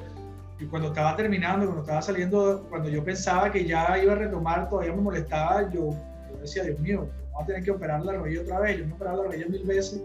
[0.61, 4.69] y cuando estaba terminando, cuando estaba saliendo, cuando yo pensaba que ya iba a retomar,
[4.69, 5.95] todavía me molestaba, yo,
[6.41, 8.79] decía, Dios mío, vamos a tener que operar la rodilla otra vez.
[8.79, 10.03] Yo me he operado la rodilla mil veces.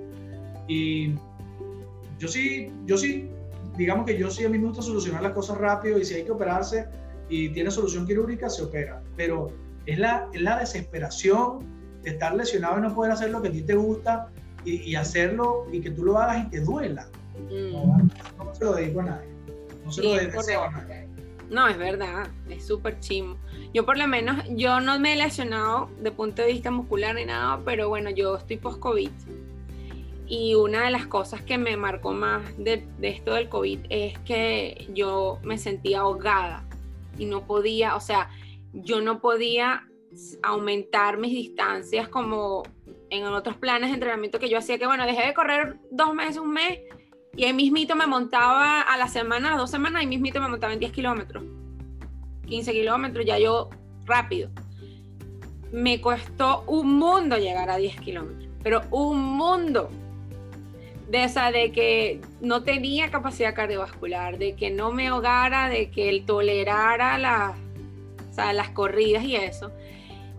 [0.67, 1.15] Y
[2.19, 3.30] yo sí, yo sí,
[3.78, 6.23] digamos que yo sí a mí me gusta solucionar las cosas rápido y si hay
[6.23, 6.86] que operarse
[7.30, 9.02] y tiene solución quirúrgica, se opera.
[9.15, 9.52] Pero
[9.86, 11.60] es la, es la desesperación
[12.04, 14.30] de estar lesionado y no poder hacer lo que a ti te gusta
[14.65, 17.08] y, hacerlo y que tú lo hagas y te duela.
[17.50, 17.74] Mm.
[18.38, 19.28] No, se lo dedico a nadie.
[19.84, 21.08] No se lo deseo a nadie.
[21.50, 23.38] No, es verdad, es súper chimo.
[23.74, 27.26] Yo por lo menos, yo no me he lesionado de punto de vista muscular ni
[27.26, 29.12] nada, pero bueno, yo estoy post-COVID.
[30.28, 34.88] Y una de las cosas que me marcó más de, esto del COVID es que
[34.93, 36.63] yo me sentía ahogada.
[37.19, 38.30] y no podía, o sea,
[38.74, 39.88] yo no podía
[40.42, 42.64] aumentar mis distancias como
[43.10, 46.38] en otros planes de entrenamiento que yo hacía, que bueno, dejé de correr dos meses,
[46.38, 46.80] un mes,
[47.36, 50.80] y ahí mismito me montaba a la semana, dos semanas, y mismito me montaba en
[50.80, 51.44] 10 kilómetros,
[52.48, 53.70] 15 kilómetros, ya yo
[54.06, 54.50] rápido.
[55.72, 59.90] Me costó un mundo llegar a 10 kilómetros, pero un mundo.
[61.10, 66.10] De esa, de que no tenía capacidad cardiovascular, de que no me ahogara, de que
[66.10, 67.56] él tolerara las,
[68.36, 69.72] las corridas y eso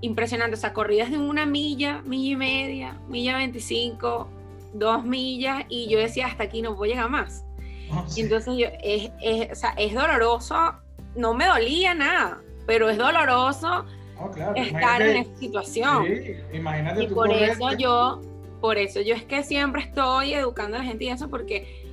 [0.04, 0.56] impresionante.
[0.56, 4.28] O sea, corridas de una milla, milla y media, milla 25,
[4.74, 7.44] dos millas, y yo decía, hasta aquí no voy a llegar más.
[7.90, 10.74] Oh, entonces yo, es, es, o sea, es doloroso,
[11.14, 13.84] no me dolía nada, pero es doloroso
[14.18, 16.06] oh, estar en esa situación.
[16.06, 18.20] Sí, imagínate y por eso yo,
[18.60, 21.83] por eso yo es que siempre estoy educando a la gente y eso, porque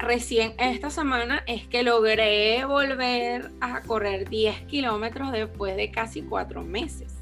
[0.00, 6.62] recién esta semana es que logré volver a correr 10 kilómetros después de casi cuatro
[6.62, 7.14] meses.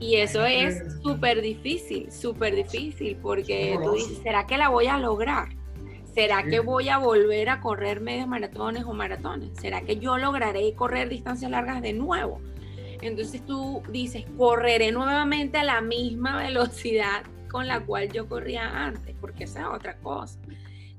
[0.00, 4.98] Y eso es súper difícil, súper difícil, porque tú dices, ¿será que la voy a
[4.98, 5.48] lograr?
[6.14, 9.50] ¿Será que voy a volver a correr medios maratones o maratones?
[9.60, 12.40] ¿Será que yo lograré correr distancias largas de nuevo?
[13.02, 19.16] Entonces tú dices, correré nuevamente a la misma velocidad con la cual yo corría antes,
[19.20, 20.38] porque esa es otra cosa.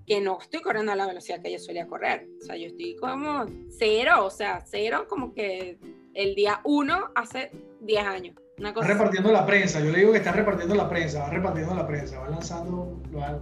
[0.09, 2.27] Que no estoy corriendo a la velocidad que yo solía correr.
[2.41, 3.45] O sea, yo estoy como
[3.77, 5.77] cero, o sea, cero como que
[6.13, 8.35] el día uno hace 10 años.
[8.57, 11.73] Una cosa repartiendo la prensa, yo le digo que está repartiendo la prensa, va repartiendo
[11.75, 13.41] la prensa, va lanzando, va,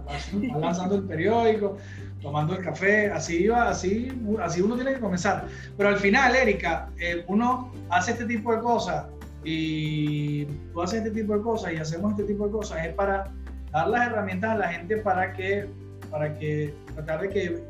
[0.60, 1.76] lanzando el periódico,
[2.22, 4.08] tomando el café, así va, así,
[4.40, 5.48] así uno tiene que comenzar.
[5.76, 9.06] Pero al final, Erika, eh, uno hace este tipo de cosas
[9.42, 13.32] y tú haces este tipo de cosas y hacemos este tipo de cosas, es para
[13.72, 15.68] dar las herramientas a la gente para que,
[16.10, 17.62] para que tratar de que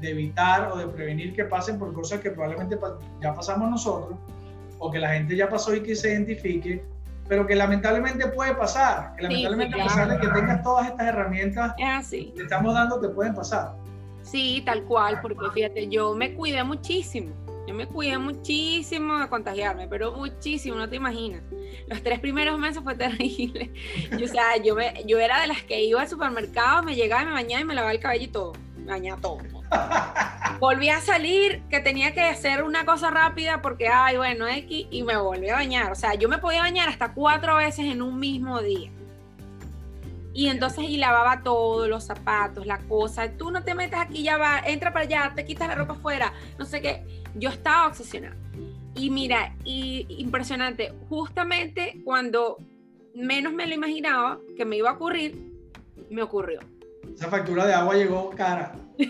[0.00, 2.78] de evitar o de prevenir que pasen por cosas que probablemente
[3.22, 4.18] ya pasamos nosotros
[4.78, 6.84] o que la gente ya pasó y que se identifique
[7.28, 11.74] pero que lamentablemente puede pasar, que lamentablemente a pesar de que tengas todas estas herramientas
[11.76, 13.74] que te estamos dando, te pueden pasar.
[14.22, 17.32] Sí, tal cual, porque fíjate, yo me cuidé muchísimo,
[17.66, 21.42] yo me cuidé muchísimo de contagiarme, pero muchísimo, no te imaginas.
[21.88, 23.72] Los tres primeros meses fue terrible.
[24.18, 27.22] Yo, o sea, yo, me, yo era de las que iba al supermercado, me llegaba
[27.22, 29.38] y me bañaba y me lavaba el cabello y todo, me bañaba todo.
[30.60, 35.02] volví a salir, que tenía que hacer una cosa rápida porque, ay, bueno, X, y
[35.02, 35.92] me volví a bañar.
[35.92, 38.90] O sea, yo me podía bañar hasta cuatro veces en un mismo día.
[40.36, 43.32] Y entonces, y lavaba todos los zapatos, la cosa.
[43.38, 46.34] Tú no te metes aquí, ya va, entra para allá, te quitas la ropa afuera,
[46.58, 47.02] no sé qué.
[47.36, 48.36] Yo estaba obsesionada.
[48.94, 52.58] Y mira, y impresionante, justamente cuando
[53.14, 55.54] menos me lo imaginaba que me iba a ocurrir,
[56.10, 56.60] me ocurrió.
[57.14, 58.74] Esa factura de agua llegó cara.
[58.98, 59.06] y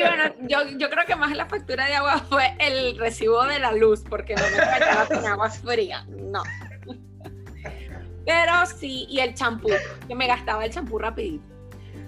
[0.00, 3.70] bueno, yo, yo, creo que más la factura de agua fue el recibo de la
[3.70, 6.42] luz, porque no me con agua fría, no.
[8.30, 9.70] Pero sí, y el champú,
[10.06, 11.42] que me gastaba el champú rapidito.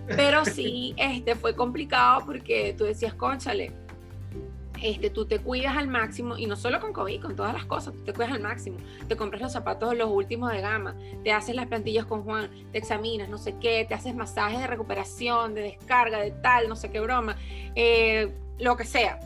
[0.06, 3.72] Pero sí, este fue complicado porque tú decías, conchale,
[4.80, 7.94] este, tú te cuidas al máximo y no solo con COVID, con todas las cosas,
[7.94, 8.76] tú te cuidas al máximo.
[9.08, 12.78] Te compras los zapatos los últimos de gama, te haces las plantillas con Juan, te
[12.78, 16.92] examinas, no sé qué, te haces masajes de recuperación, de descarga, de tal, no sé
[16.92, 17.36] qué broma,
[17.74, 19.18] eh, lo que sea.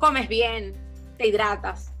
[0.00, 0.74] Comes bien,
[1.18, 1.92] te hidratas,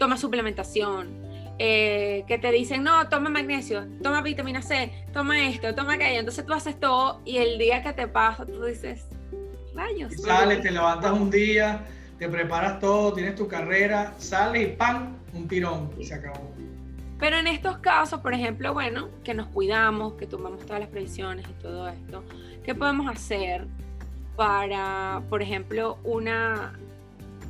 [0.00, 1.27] tomas suplementación.
[1.60, 6.20] Eh, que te dicen, no, toma magnesio, toma vitamina C, toma esto, toma aquello.
[6.20, 9.06] Entonces tú haces todo y el día que te pasa, tú dices,
[9.74, 10.12] rayos.
[10.14, 11.84] sales, te levantas un día,
[12.18, 15.16] te preparas todo, tienes tu carrera, sales y ¡pam!
[15.32, 16.52] Un tirón, se acabó.
[17.18, 21.44] Pero en estos casos, por ejemplo, bueno, que nos cuidamos, que tomamos todas las previsiones
[21.48, 22.22] y todo esto,
[22.64, 23.66] ¿qué podemos hacer
[24.36, 26.78] para, por ejemplo, una...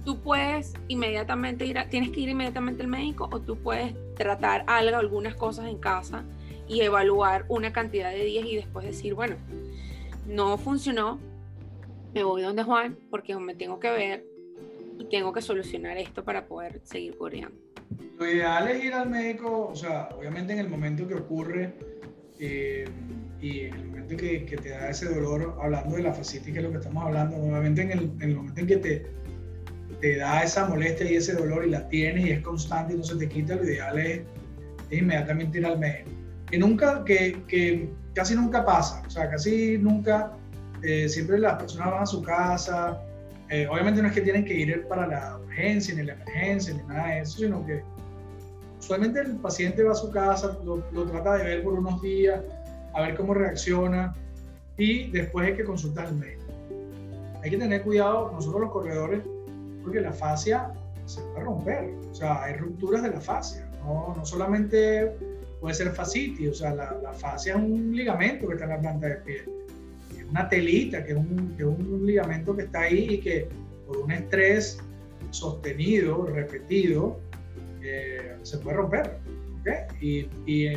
[0.04, 4.96] Tú puedes inmediatamente ir, tienes que ir inmediatamente al médico o tú puedes tratar algo,
[4.96, 6.24] algunas cosas en casa
[6.66, 9.36] y evaluar una cantidad de días y después decir, bueno,
[10.26, 11.18] no funcionó,
[12.14, 14.24] me voy donde Juan porque me tengo que ver,
[14.98, 17.56] y tengo que solucionar esto para poder seguir corriendo.
[18.18, 21.74] Lo ideal es ir al médico, o sea, obviamente en el momento que ocurre
[22.40, 22.84] eh,
[23.40, 26.64] y en el momento que, te da ese dolor, hablando de la fascitis, que es
[26.64, 29.06] lo que estamos hablando, obviamente en el momento en que te,
[30.00, 33.04] te da esa molestia y ese dolor y la tienes y es constante y no
[33.04, 34.22] se te quita, lo ideal es,
[34.90, 36.10] inmediatamente ir al médico.
[36.50, 40.32] Que nunca, que, que, casi nunca pasa, o sea, casi nunca,
[40.82, 43.00] eh, siempre las personas van a su casa,
[43.50, 46.82] eh, obviamente no es que tienen que ir para la urgencia, ni la emergencia, ni
[46.82, 47.82] nada de eso, sino que
[48.78, 52.40] usualmente el paciente va a su casa, lo, trata de ver por unos días,
[52.94, 54.14] a ver cómo reacciona
[54.76, 56.44] y después hay que consultar al médico.
[57.42, 59.22] Hay que tener cuidado, nosotros los corredores,
[59.88, 60.70] porque la fascia
[61.06, 61.94] se puede romper.
[62.10, 63.66] O sea, hay rupturas de la fascia.
[63.82, 65.16] No, no solamente
[65.60, 68.80] puede ser fascitis, o sea, la, la, fascia es un ligamento que está en la
[68.80, 69.44] planta de pie.
[70.16, 73.48] Es una telita, que es un, que es un ligamento que está ahí y que
[73.86, 74.78] por un estrés
[75.30, 77.18] sostenido, repetido,
[77.82, 79.16] eh, se puede romper.
[79.60, 79.74] ¿okay?
[80.02, 80.76] Y, y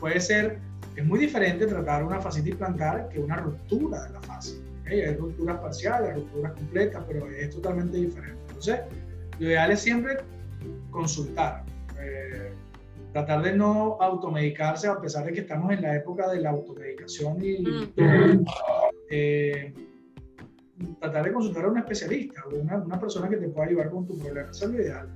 [0.00, 0.58] puede ser,
[0.96, 4.58] es muy diferente tratar una fascitis plantar que una ruptura de la fascia.
[4.86, 8.38] Hay rupturas parciales, rupturas completas, pero es totalmente diferente.
[8.48, 8.80] Entonces,
[9.38, 10.16] lo ideal es siempre
[10.90, 11.64] consultar.
[12.00, 12.52] Eh,
[13.12, 17.42] tratar de no automedicarse a pesar de que estamos en la época de la automedicación
[17.42, 18.44] y mm.
[19.10, 19.74] eh,
[21.00, 24.06] tratar de consultar a un especialista o una, una, persona que te pueda ayudar con
[24.06, 24.50] tu problema.
[24.50, 25.08] Eso es lo ideal.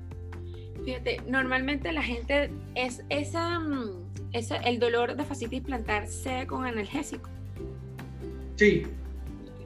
[0.84, 6.64] Fíjate, normalmente la gente es esa, mm, esa el dolor de fascitis plantar sea con
[6.64, 7.28] analgésico.
[8.56, 8.86] Sí,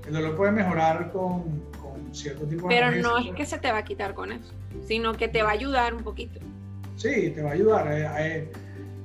[0.06, 1.42] el dolor puede mejorar con,
[1.80, 4.52] con cierto tipo de Pero no es que se te va a quitar con eso,
[4.86, 6.40] sino que te va a ayudar un poquito.
[6.96, 7.92] Sí, te va a ayudar.
[7.92, 8.52] Eh, eh,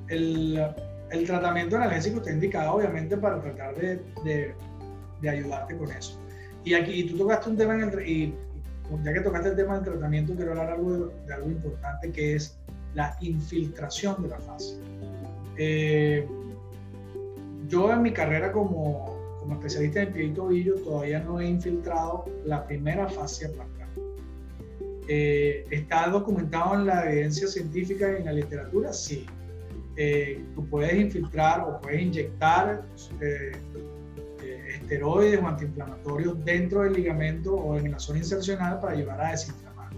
[0.10, 0.66] el,
[1.12, 4.54] el, tratamiento analgésico está indicado obviamente para tratar de, de,
[5.22, 6.20] de ayudarte con eso.
[6.64, 8.36] Y aquí tú tocaste un tema, en el, y
[9.04, 12.58] ya que tocaste el tema del tratamiento, quiero hablar algo de, algo importante que es
[12.94, 14.78] la infiltración de la fascia.
[15.58, 16.28] Eh,
[17.68, 22.25] yo en mi carrera como, como especialista en pie y tobillo todavía no he infiltrado
[22.45, 23.88] la primera fascia plantar.
[25.08, 28.93] Eh, ¿Está documentado en la evidencia científica y en la literatura?
[28.93, 29.25] Sí.
[29.97, 32.86] Eh, tú puedes infiltrar o puedes inyectar
[33.19, 33.52] eh,
[34.75, 39.89] esteroides o antiinflamatorios dentro del ligamento o en la zona insercional para ayudar a desinflamar.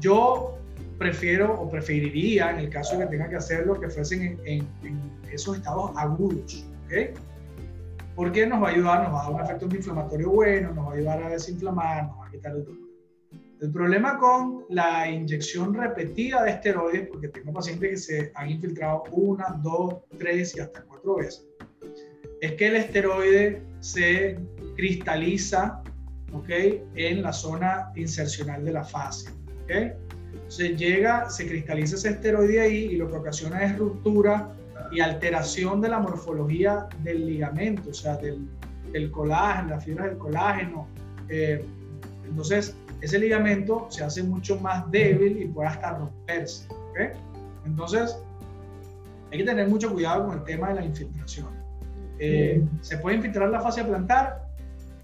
[0.00, 0.58] Yo
[0.98, 4.66] prefiero o preferiría, en el caso de que tenga que hacerlo, que fuesen en,
[5.30, 7.18] esos estados agudos, ¿ok?
[8.14, 10.90] Porque nos va a ayudar, nos va a dar un efecto antiinflamatorio bueno, nos va
[10.92, 12.84] a ayudar a desinflamar, nos va a quitar el dolor.
[13.60, 19.04] El problema con la inyección repetida de esteroides, porque tengo pacientes que se han infiltrado
[19.12, 21.46] una, dos, tres y hasta cuatro veces,
[22.40, 24.38] es que el esteroide se
[24.76, 25.82] cristaliza
[26.32, 26.84] ¿okay?
[26.94, 29.32] en la zona insercional de la fascia.
[29.62, 29.92] ¿okay?
[30.48, 34.54] Se llega, se cristaliza ese esteroide ahí y lo que ocasiona es ruptura
[34.90, 38.48] y alteración de la morfología del ligamento, o sea, del,
[38.92, 40.86] del colágeno, las fibras del colágeno.
[41.28, 41.64] Eh,
[42.24, 46.66] entonces, ese ligamento se hace mucho más débil y puede hasta romperse.
[46.90, 47.08] ¿okay?
[47.66, 48.16] Entonces,
[49.30, 51.48] hay que tener mucho cuidado con el tema de la infiltración.
[52.18, 54.46] Eh, ¿Se puede infiltrar la fascia plantar?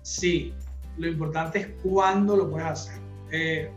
[0.02, 0.54] Sí.
[0.96, 3.00] Lo importante es cuándo lo puedes hacer.
[3.32, 3.70] Eh,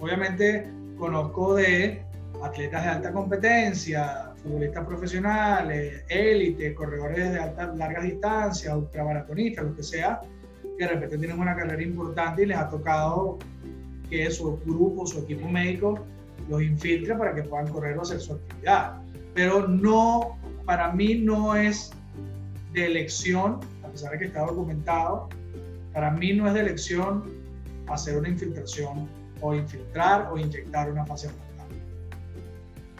[0.00, 2.02] obviamente conozco de
[2.42, 9.82] atletas de alta competencia, futbolistas profesionales, élites, corredores de altas, largas distancias, ultramaratonistas, lo que
[9.82, 10.20] sea,
[10.62, 13.38] que de repente tienen una carrera importante y les ha tocado
[14.08, 15.98] que su grupo, su equipo médico
[16.48, 19.02] los infiltre para que puedan correr o hacer su actividad.
[19.34, 21.92] Pero no, para mí no es
[22.72, 25.28] de elección, a pesar de que está documentado,
[25.92, 27.24] para mí no es de elección
[27.86, 29.08] hacer una infiltración
[29.40, 31.47] o infiltrar o inyectar una plantar.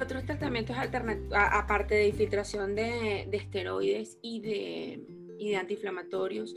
[0.00, 5.00] Otros tratamientos alternativos, aparte de infiltración de, esteroides y de,
[5.38, 6.54] y antiinflamatorios,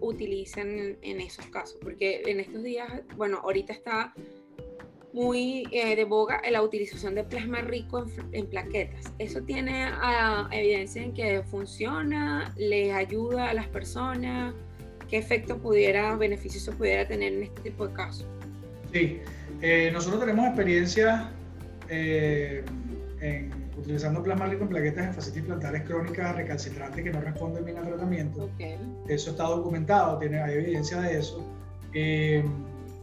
[0.00, 1.78] utilizan en esos casos?
[1.80, 4.12] Porque en estos días, bueno, ahorita está
[5.12, 9.12] muy eh, de boga la utilización de plasma rico en, plaquetas.
[9.18, 12.52] ¿Eso tiene ah, evidencia en que funciona?
[12.56, 14.54] ¿Les ayuda a las personas?
[15.08, 18.26] ¿Qué efecto pudiera, beneficios pudiera tener en este tipo de casos?
[18.92, 19.20] Sí,
[19.60, 21.32] eh, nosotros tenemos experiencia
[21.90, 22.64] eh,
[23.20, 27.78] en, utilizando plasma rico en plaquetas en fascitis plantares crónicas recalcitrantes que no responden bien
[27.78, 28.48] al tratamiento.
[29.08, 31.44] Eso está documentado, tiene, hay evidencia de eso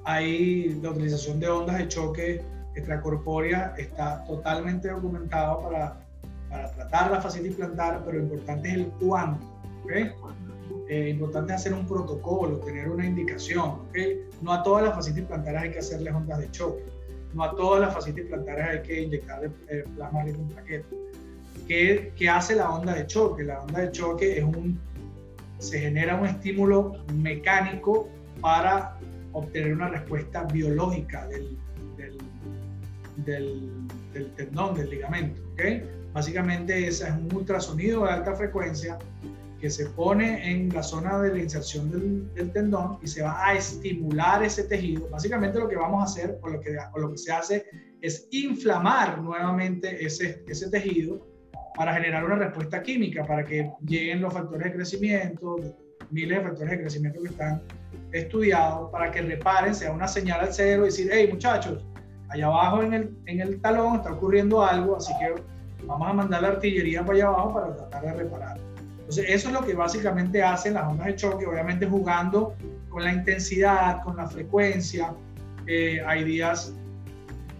[0.07, 2.41] hay la utilización de ondas de choque
[2.75, 5.99] extracorpórea, está totalmente documentado para,
[6.49, 9.45] para tratar la fascitis plantar, pero lo importante es el cuándo.
[9.83, 10.11] ¿okay?
[10.87, 13.81] Eh, importante es hacer un protocolo, tener una indicación.
[13.89, 14.21] ¿okay?
[14.41, 16.85] No a todas las fascitis plantares hay que hacerles ondas de choque.
[17.33, 19.49] No a todas las fascitis plantares hay que inyectarle
[19.95, 20.87] plasma en plaqueta.
[21.67, 23.43] ¿Qué, ¿Qué hace la onda de choque?
[23.43, 24.79] La onda de choque es un,
[25.59, 28.09] se genera un estímulo mecánico
[28.41, 28.97] para
[29.33, 31.57] obtener una respuesta biológica del,
[31.97, 32.17] del,
[34.13, 35.41] del, tendón, del ligamento.
[35.53, 35.83] ¿okay?
[36.13, 38.97] Básicamente ese es un ultrasonido de alta frecuencia
[39.59, 43.47] que se pone en la zona de la inserción del, del, tendón y se va
[43.47, 45.09] a estimular ese tejido.
[45.09, 47.65] Básicamente lo que vamos a hacer o lo que, o lo que se hace
[48.01, 51.25] es inflamar nuevamente ese, ese tejido
[51.75, 55.55] para generar una respuesta química, para que lleguen los factores de crecimiento,
[56.11, 57.61] miles de factores de crecimiento que están
[58.11, 61.85] estudiado para que reparen, sea una señal al cerebro decir, hey muchachos,
[62.29, 65.35] allá abajo en el, en el talón está ocurriendo algo, así que
[65.85, 68.66] vamos a mandar la artillería para allá abajo para tratar de reparar.
[69.07, 72.55] Entonces, eso es lo que básicamente hacen las ondas de choque, obviamente jugando
[72.89, 75.13] con la intensidad, con la frecuencia.
[75.65, 76.73] Eh, hay días,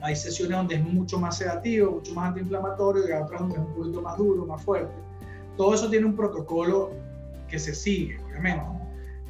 [0.01, 3.73] hay sesiones donde es mucho más sedativo, mucho más antiinflamatorio y otras donde es un
[3.75, 4.91] poquito más duro, más fuerte.
[5.55, 6.91] Todo eso tiene un protocolo
[7.47, 8.65] que se sigue, obviamente.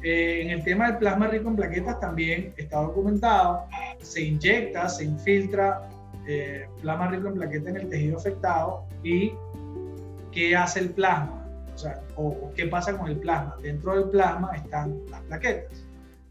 [0.02, 3.62] Eh, en el tema del plasma rico en plaquetas también está documentado,
[4.00, 5.88] se inyecta, se infiltra
[6.26, 9.34] eh, plasma rico en plaquetas en el tejido afectado y
[10.32, 11.37] ¿qué hace el plasma?
[11.78, 12.00] O sea,
[12.56, 13.54] qué pasa con el plasma.
[13.62, 15.84] Dentro del plasma están las plaquetas.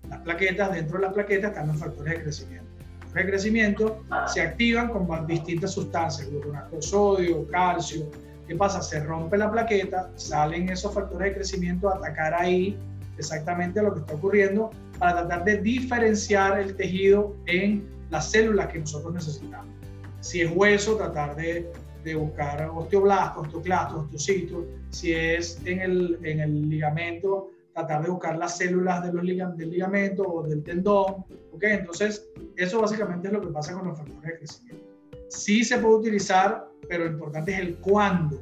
[0.10, 2.68] Las plaquetas, dentro de las plaquetas están los factores de crecimiento.
[3.06, 8.12] Los de crecimiento se activan con distintas sustancias, gluconato sodio, calcio.
[8.46, 8.82] ¿Qué pasa?
[8.82, 12.78] Se rompe la plaqueta, salen esos factores de crecimiento a atacar ahí
[13.18, 18.80] exactamente lo que está ocurriendo para tratar de diferenciar el tejido en las células que
[18.80, 19.74] nosotros necesitamos.
[20.20, 21.72] Si es hueso, tratar de,
[22.04, 24.66] de buscar osteoblastos, osteoclastos, osteocitos.
[24.90, 29.70] Si es en el, en el ligamento, tratar de buscar las células de los del
[29.70, 31.26] ligamento o del tendón.
[31.54, 31.74] ¿okay?
[31.74, 34.86] Entonces, eso básicamente es lo que pasa con los factores de crecimiento.
[35.30, 38.42] Sí se puede utilizar, pero lo importante es el cuándo.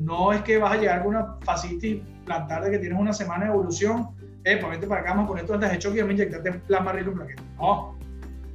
[0.00, 3.44] No es que vas a llegar con una fascitis plantar de que tienes una semana
[3.44, 4.08] de evolución,
[4.44, 7.16] eh, para acá, vamos a poner todas las hecho que me inyectarte plasma rico en
[7.16, 7.44] plaquetas.
[7.56, 7.98] No,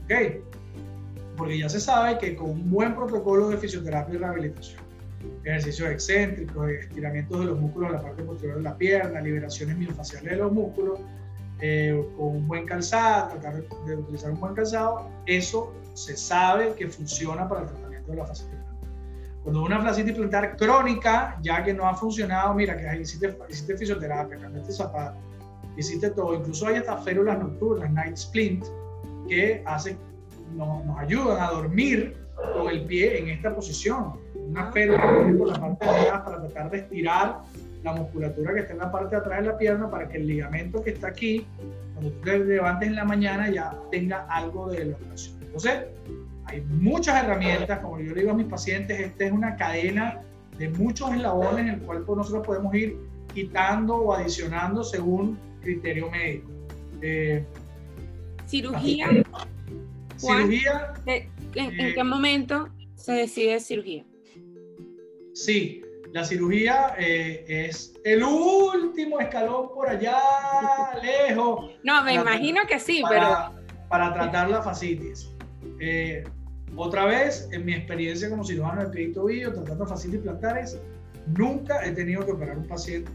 [0.04, 0.49] ok.
[1.40, 4.82] Porque ya se sabe que con un buen protocolo de fisioterapia y rehabilitación,
[5.44, 10.30] ejercicios excéntricos, estiramientos de los músculos de la parte posterior de la pierna, liberaciones miofaciales
[10.30, 11.00] de los músculos,
[11.62, 16.88] eh, con un buen calzado, tratar de utilizar un buen calzado, eso se sabe que
[16.88, 18.60] funciona para el tratamiento de la fascitis
[19.44, 24.38] cuando una fascitis plantar crónica, ya que no ha funcionado, mira, que hiciste, hiciste fisioterapia,
[24.38, 25.22] cambiaste zapatos,
[25.78, 28.66] hiciste todo, incluso hay estas férulas nocturnas, night splint,
[29.28, 29.98] que hacen,
[30.56, 32.16] nos, nos, ayudan a dormir
[32.54, 34.14] con el pie en esta posición.
[34.36, 34.72] Una ah.
[34.72, 37.40] férula por la parte de atrás para tratar de estirar
[37.84, 40.28] la musculatura que está en la parte de atrás de la pierna para que el
[40.28, 41.46] ligamento que está aquí,
[41.94, 45.42] cuando tú te levantes en la mañana, ya tenga algo de elongación.
[45.42, 45.86] Entonces,
[46.46, 50.22] hay muchas herramientas, como yo le digo a mis pacientes, esta es una cadena
[50.58, 52.98] de muchos eslabones en el cual pues, nosotros podemos ir
[53.34, 56.50] quitando o adicionando según criterio médico.
[57.02, 57.46] Eh,
[58.46, 59.10] cirugía.
[60.20, 60.94] Cirugía.
[61.06, 64.06] ¿En, eh, qué momento se decide cirugía?
[65.34, 70.18] Sí, la cirugía eh, es el último escalón por allá,
[71.02, 71.72] lejos.
[71.84, 73.88] No, me imagino que sí, para, pero...
[73.88, 75.30] Para tratar la fascitis.
[76.76, 80.80] Otra vez, en mi experiencia como cirujano de pie y tratando fascitis plantares,
[81.38, 83.12] nunca he tenido que operar un paciente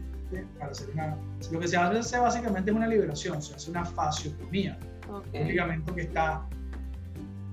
[0.59, 1.17] para hacer una...
[1.51, 4.77] Lo que se hace básicamente es una liberación, se hace una fasciotomía.
[5.07, 6.47] Un ligamento que está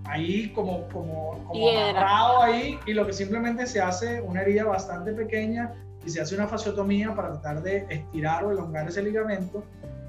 [0.04, 5.12] ahí como, como, como amarrado ahí y lo que simplemente se hace una herida bastante
[5.12, 5.74] pequeña
[6.04, 9.64] y se hace una fasciotomía para tratar de estirar o elongar ese ligamento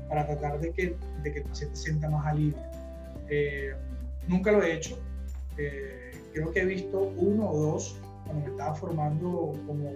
[0.09, 2.57] para tratar de que, de que el paciente sienta más alivio.
[3.29, 3.73] Eh,
[4.27, 4.97] nunca lo he hecho,
[5.55, 9.91] creo que he visto uno o dos cuando me estaba formando como,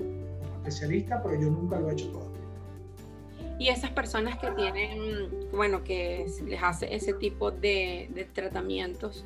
[0.58, 2.38] especialista, pero yo nunca lo he hecho todavía.
[3.60, 9.26] Y esas personas que tienen, bueno, que les hace ese tipo de, de tratamientos,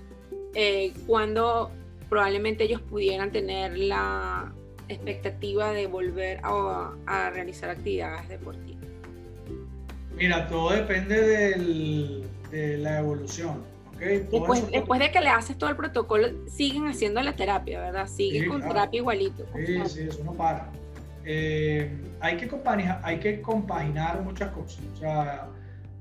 [0.56, 1.72] eh, cuando
[2.10, 4.54] probablemente ellos pudieran tener la
[4.88, 8.82] expectativa de volver a, a realizar actividades deportivas?
[10.16, 13.64] Mira, todo depende del, de la evolución.
[13.99, 18.08] Después, después, de que le haces todo el protocolo, siguen haciendo la terapia, ¿verdad?
[18.08, 19.45] Siguen con terapia igualito.
[19.56, 20.72] Sí, sí, eso no para.
[21.24, 24.84] Eh, hay, que compaginar, hay que compaginar muchas cosas.
[24.95, 25.47] O sea,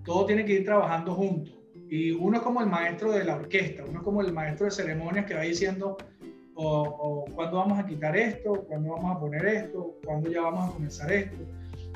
[0.05, 1.51] todo tiene que ir trabajando junto.
[1.91, 4.71] Y uno es como el maestro de la orquesta, uno es como el maestro de
[4.71, 5.97] ceremonias que va diciendo
[6.55, 10.73] o, cuándo vamos a quitar esto, cuándo vamos a poner esto, cuándo ya vamos a
[10.73, 11.37] comenzar esto.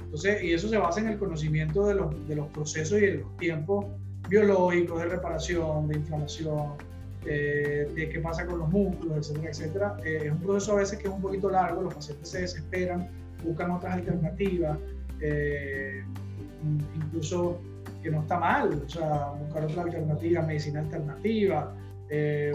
[0.02, 3.14] Entonces, y eso se basa en el conocimiento de los, de los procesos y de
[3.18, 3.86] los tiempos
[4.28, 6.72] biológicos, de reparación, de inflamación,
[7.26, 9.96] eh, de qué pasa con los músculos, etcétera, etcétera.
[10.04, 13.08] Eh, es un proceso a veces que es un poquito largo, los pacientes se desesperan,
[13.44, 14.76] buscan otras alternativas,
[15.20, 16.02] eh,
[16.96, 17.60] incluso
[18.04, 21.74] que no está mal, o sea, buscar otra alternativa, medicina alternativa,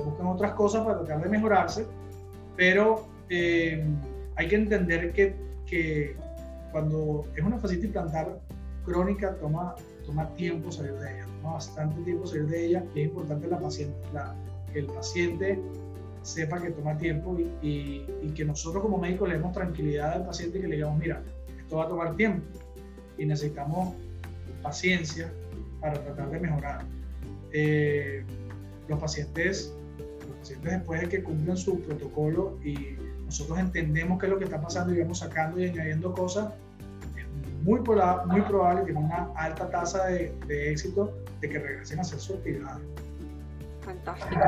[0.06, 1.86] buscan otras cosas para tratar de mejorarse,
[2.56, 5.36] pero hay que entender que,
[5.66, 6.16] que
[6.72, 8.40] cuando es una fascitis plantar
[8.86, 9.76] crónica toma,
[10.06, 13.96] toma tiempo salir de ella bastante tiempo salir de ella y es importante la paciente,
[14.72, 15.60] que el paciente
[16.22, 20.60] sepa que toma tiempo y, y, que nosotros como médicos le demos tranquilidad al paciente
[20.60, 21.22] y que le digamos, mira,
[21.58, 22.46] esto va a tomar tiempo
[23.18, 23.96] y necesitamos
[24.62, 25.32] paciencia
[25.82, 26.86] para tratar de mejorar.
[27.52, 28.24] Eh,
[28.88, 29.74] los pacientes,
[30.28, 32.96] los pacientes después de que cumplen su protocolo y
[33.26, 36.54] nosotros entendemos qué es lo que está pasando y vamos sacando y añadiendo cosas,
[37.18, 37.26] es
[37.64, 42.02] muy, muy probable que tenga una alta tasa de, de éxito de que regresen a
[42.02, 42.80] hacer su actividad.
[43.82, 44.40] Fantástico.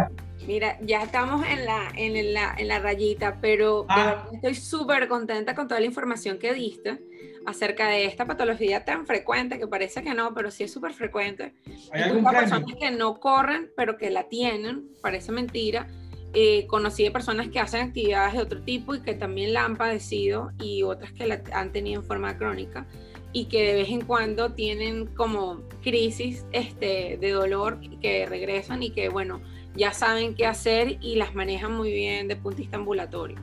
[0.47, 4.27] Mira, ya estamos en la, en la, en la rayita, pero ah.
[4.31, 6.99] estoy súper contenta con toda la información que diste
[7.45, 11.53] acerca de esta patología tan frecuente, que parece que no, pero sí es súper frecuente.
[11.91, 15.87] Hay algunas personas que no corren, pero que la tienen, parece mentira.
[16.33, 19.75] Eh, conocí de personas que hacen actividades de otro tipo y que también la han
[19.75, 22.87] padecido y otras que la han tenido en forma crónica
[23.33, 28.91] y que de vez en cuando tienen como crisis este, de dolor que regresan y
[28.91, 29.41] que, bueno,
[29.75, 33.37] ya saben qué hacer y las manejan muy bien de puntista ambulatorio.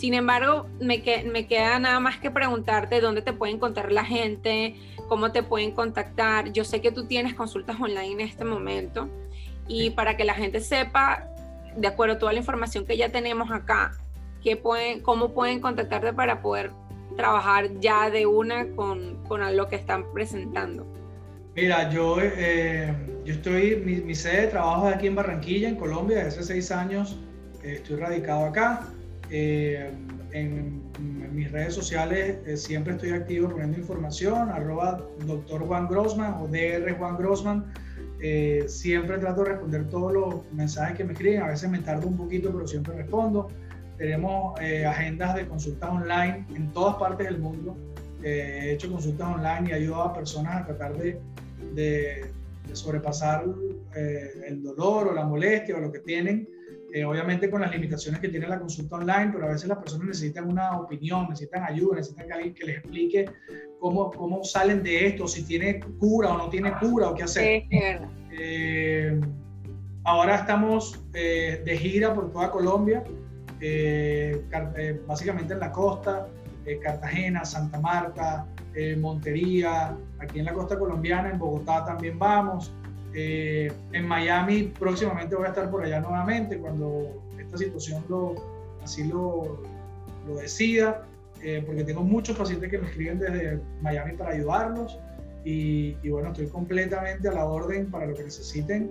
[0.00, 4.74] Sin embargo, me, me queda nada más que preguntarte dónde te puede encontrar la gente,
[5.10, 6.54] cómo te pueden contactar.
[6.54, 9.10] Yo sé que tú tienes consultas online en este momento
[9.68, 11.28] y para que la gente sepa,
[11.76, 13.92] de acuerdo a toda la información que ya tenemos acá,
[14.42, 16.70] qué pueden, cómo pueden contactarte para poder
[17.14, 20.86] trabajar ya de una con, con lo que están presentando.
[21.54, 22.90] Mira, yo, eh,
[23.26, 26.70] yo estoy, mi, sede de trabajo es aquí en Barranquilla, en Colombia, desde hace seis
[26.70, 27.18] años
[27.62, 28.88] estoy radicado acá.
[29.30, 29.90] Eh,
[30.32, 30.80] en,
[31.32, 36.92] mis redes sociales eh, siempre estoy activo poniendo información, arroba doctor Juan Grossman o DR
[36.98, 37.72] Juan Grossman.
[38.66, 42.16] siempre trato de responder todos los mensajes que me escriben, a veces me tardo un
[42.16, 43.48] poquito, pero siempre respondo.
[43.96, 47.76] Tenemos agendas de consultas online en todas partes del mundo.
[48.22, 52.30] he hecho consultas online y ayudo a personas a tratar de
[52.72, 53.44] sobrepasar
[53.94, 56.48] eh, el dolor o la molestia o lo que tienen,
[56.92, 60.08] eh, obviamente con las limitaciones que tiene la consulta online, pero a veces las personas
[60.08, 63.26] necesitan una opinión, necesitan ayuda, necesitan que alguien que les explique
[63.78, 67.64] cómo, cómo salen de esto, si tiene cura o no tiene cura o qué hacer.
[68.32, 69.20] Eh,
[70.04, 73.04] ahora estamos de gira por toda Colombia,
[75.06, 76.28] básicamente en la costa,
[76.82, 82.72] Cartagena, Santa Marta, eh, Montería, aquí en la costa colombiana, en Bogotá también vamos.
[83.14, 88.34] Eh, en Miami próximamente voy a estar por allá nuevamente cuando esta situación lo,
[88.82, 89.60] así lo,
[90.28, 91.06] lo decida,
[91.42, 94.98] eh, porque tengo muchos pacientes que me escriben desde Miami para ayudarlos
[95.44, 98.90] y, bueno, estoy completamente a la orden para lo que necesiten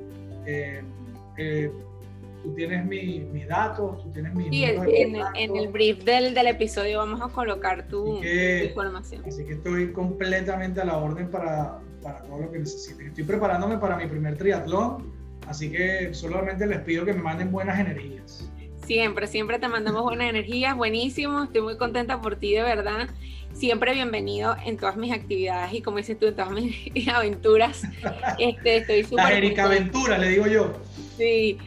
[2.44, 4.50] tú tienes mis datos, tú tienes mi...
[4.50, 9.24] Sí, en, en, el brief del, del, episodio vamos a colocar tu, información.
[9.26, 13.08] Así que estoy completamente a la orden para, para todo lo que necesiten.
[13.08, 15.12] Estoy preparándome para mi primer triatlón,
[15.48, 18.50] así que solamente les pido que me manden buenas energías.
[18.86, 23.10] Siempre, siempre te mandamos buenas energías, buenísimo, estoy muy contenta por ti, de verdad.
[23.54, 27.84] Siempre bienvenido en todas mis actividades y como dices tú, en todas mis aventuras.
[28.40, 29.26] Este, estoy súper...
[29.26, 30.74] La Erika Aventura, le digo yo.
[31.18, 31.58] Sí,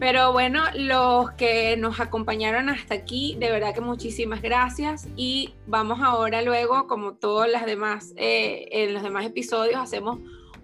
[0.00, 5.06] pero bueno, los que nos acompañaron hasta aquí, de verdad que muchísimas gracias.
[5.14, 10.18] Y vamos ahora luego, como todos las demás, eh, en los demás episodios, hacemos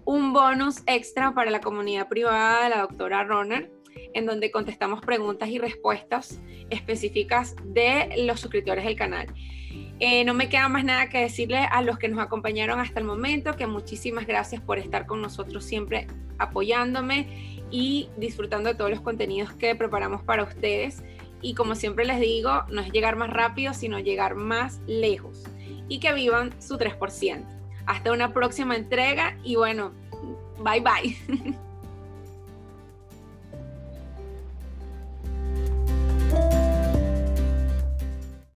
[0.05, 3.71] un bonus extra para la comunidad privada de la doctora Roner,
[4.15, 9.27] en donde contestamos preguntas y respuestas específicas de los suscriptores del canal.
[9.99, 13.05] Eh, no me queda más nada que decirle a los que nos acompañaron hasta el
[13.05, 16.07] momento que muchísimas gracias por estar con nosotros siempre
[16.39, 21.03] apoyándome y disfrutando de todos los contenidos que preparamos para ustedes.
[21.41, 25.43] Y como siempre les digo, no es llegar más rápido, sino llegar más lejos.
[25.87, 27.45] Y que vivan su 3%.
[27.85, 29.91] Hasta una próxima entrega y bueno,
[30.59, 31.57] bye bye.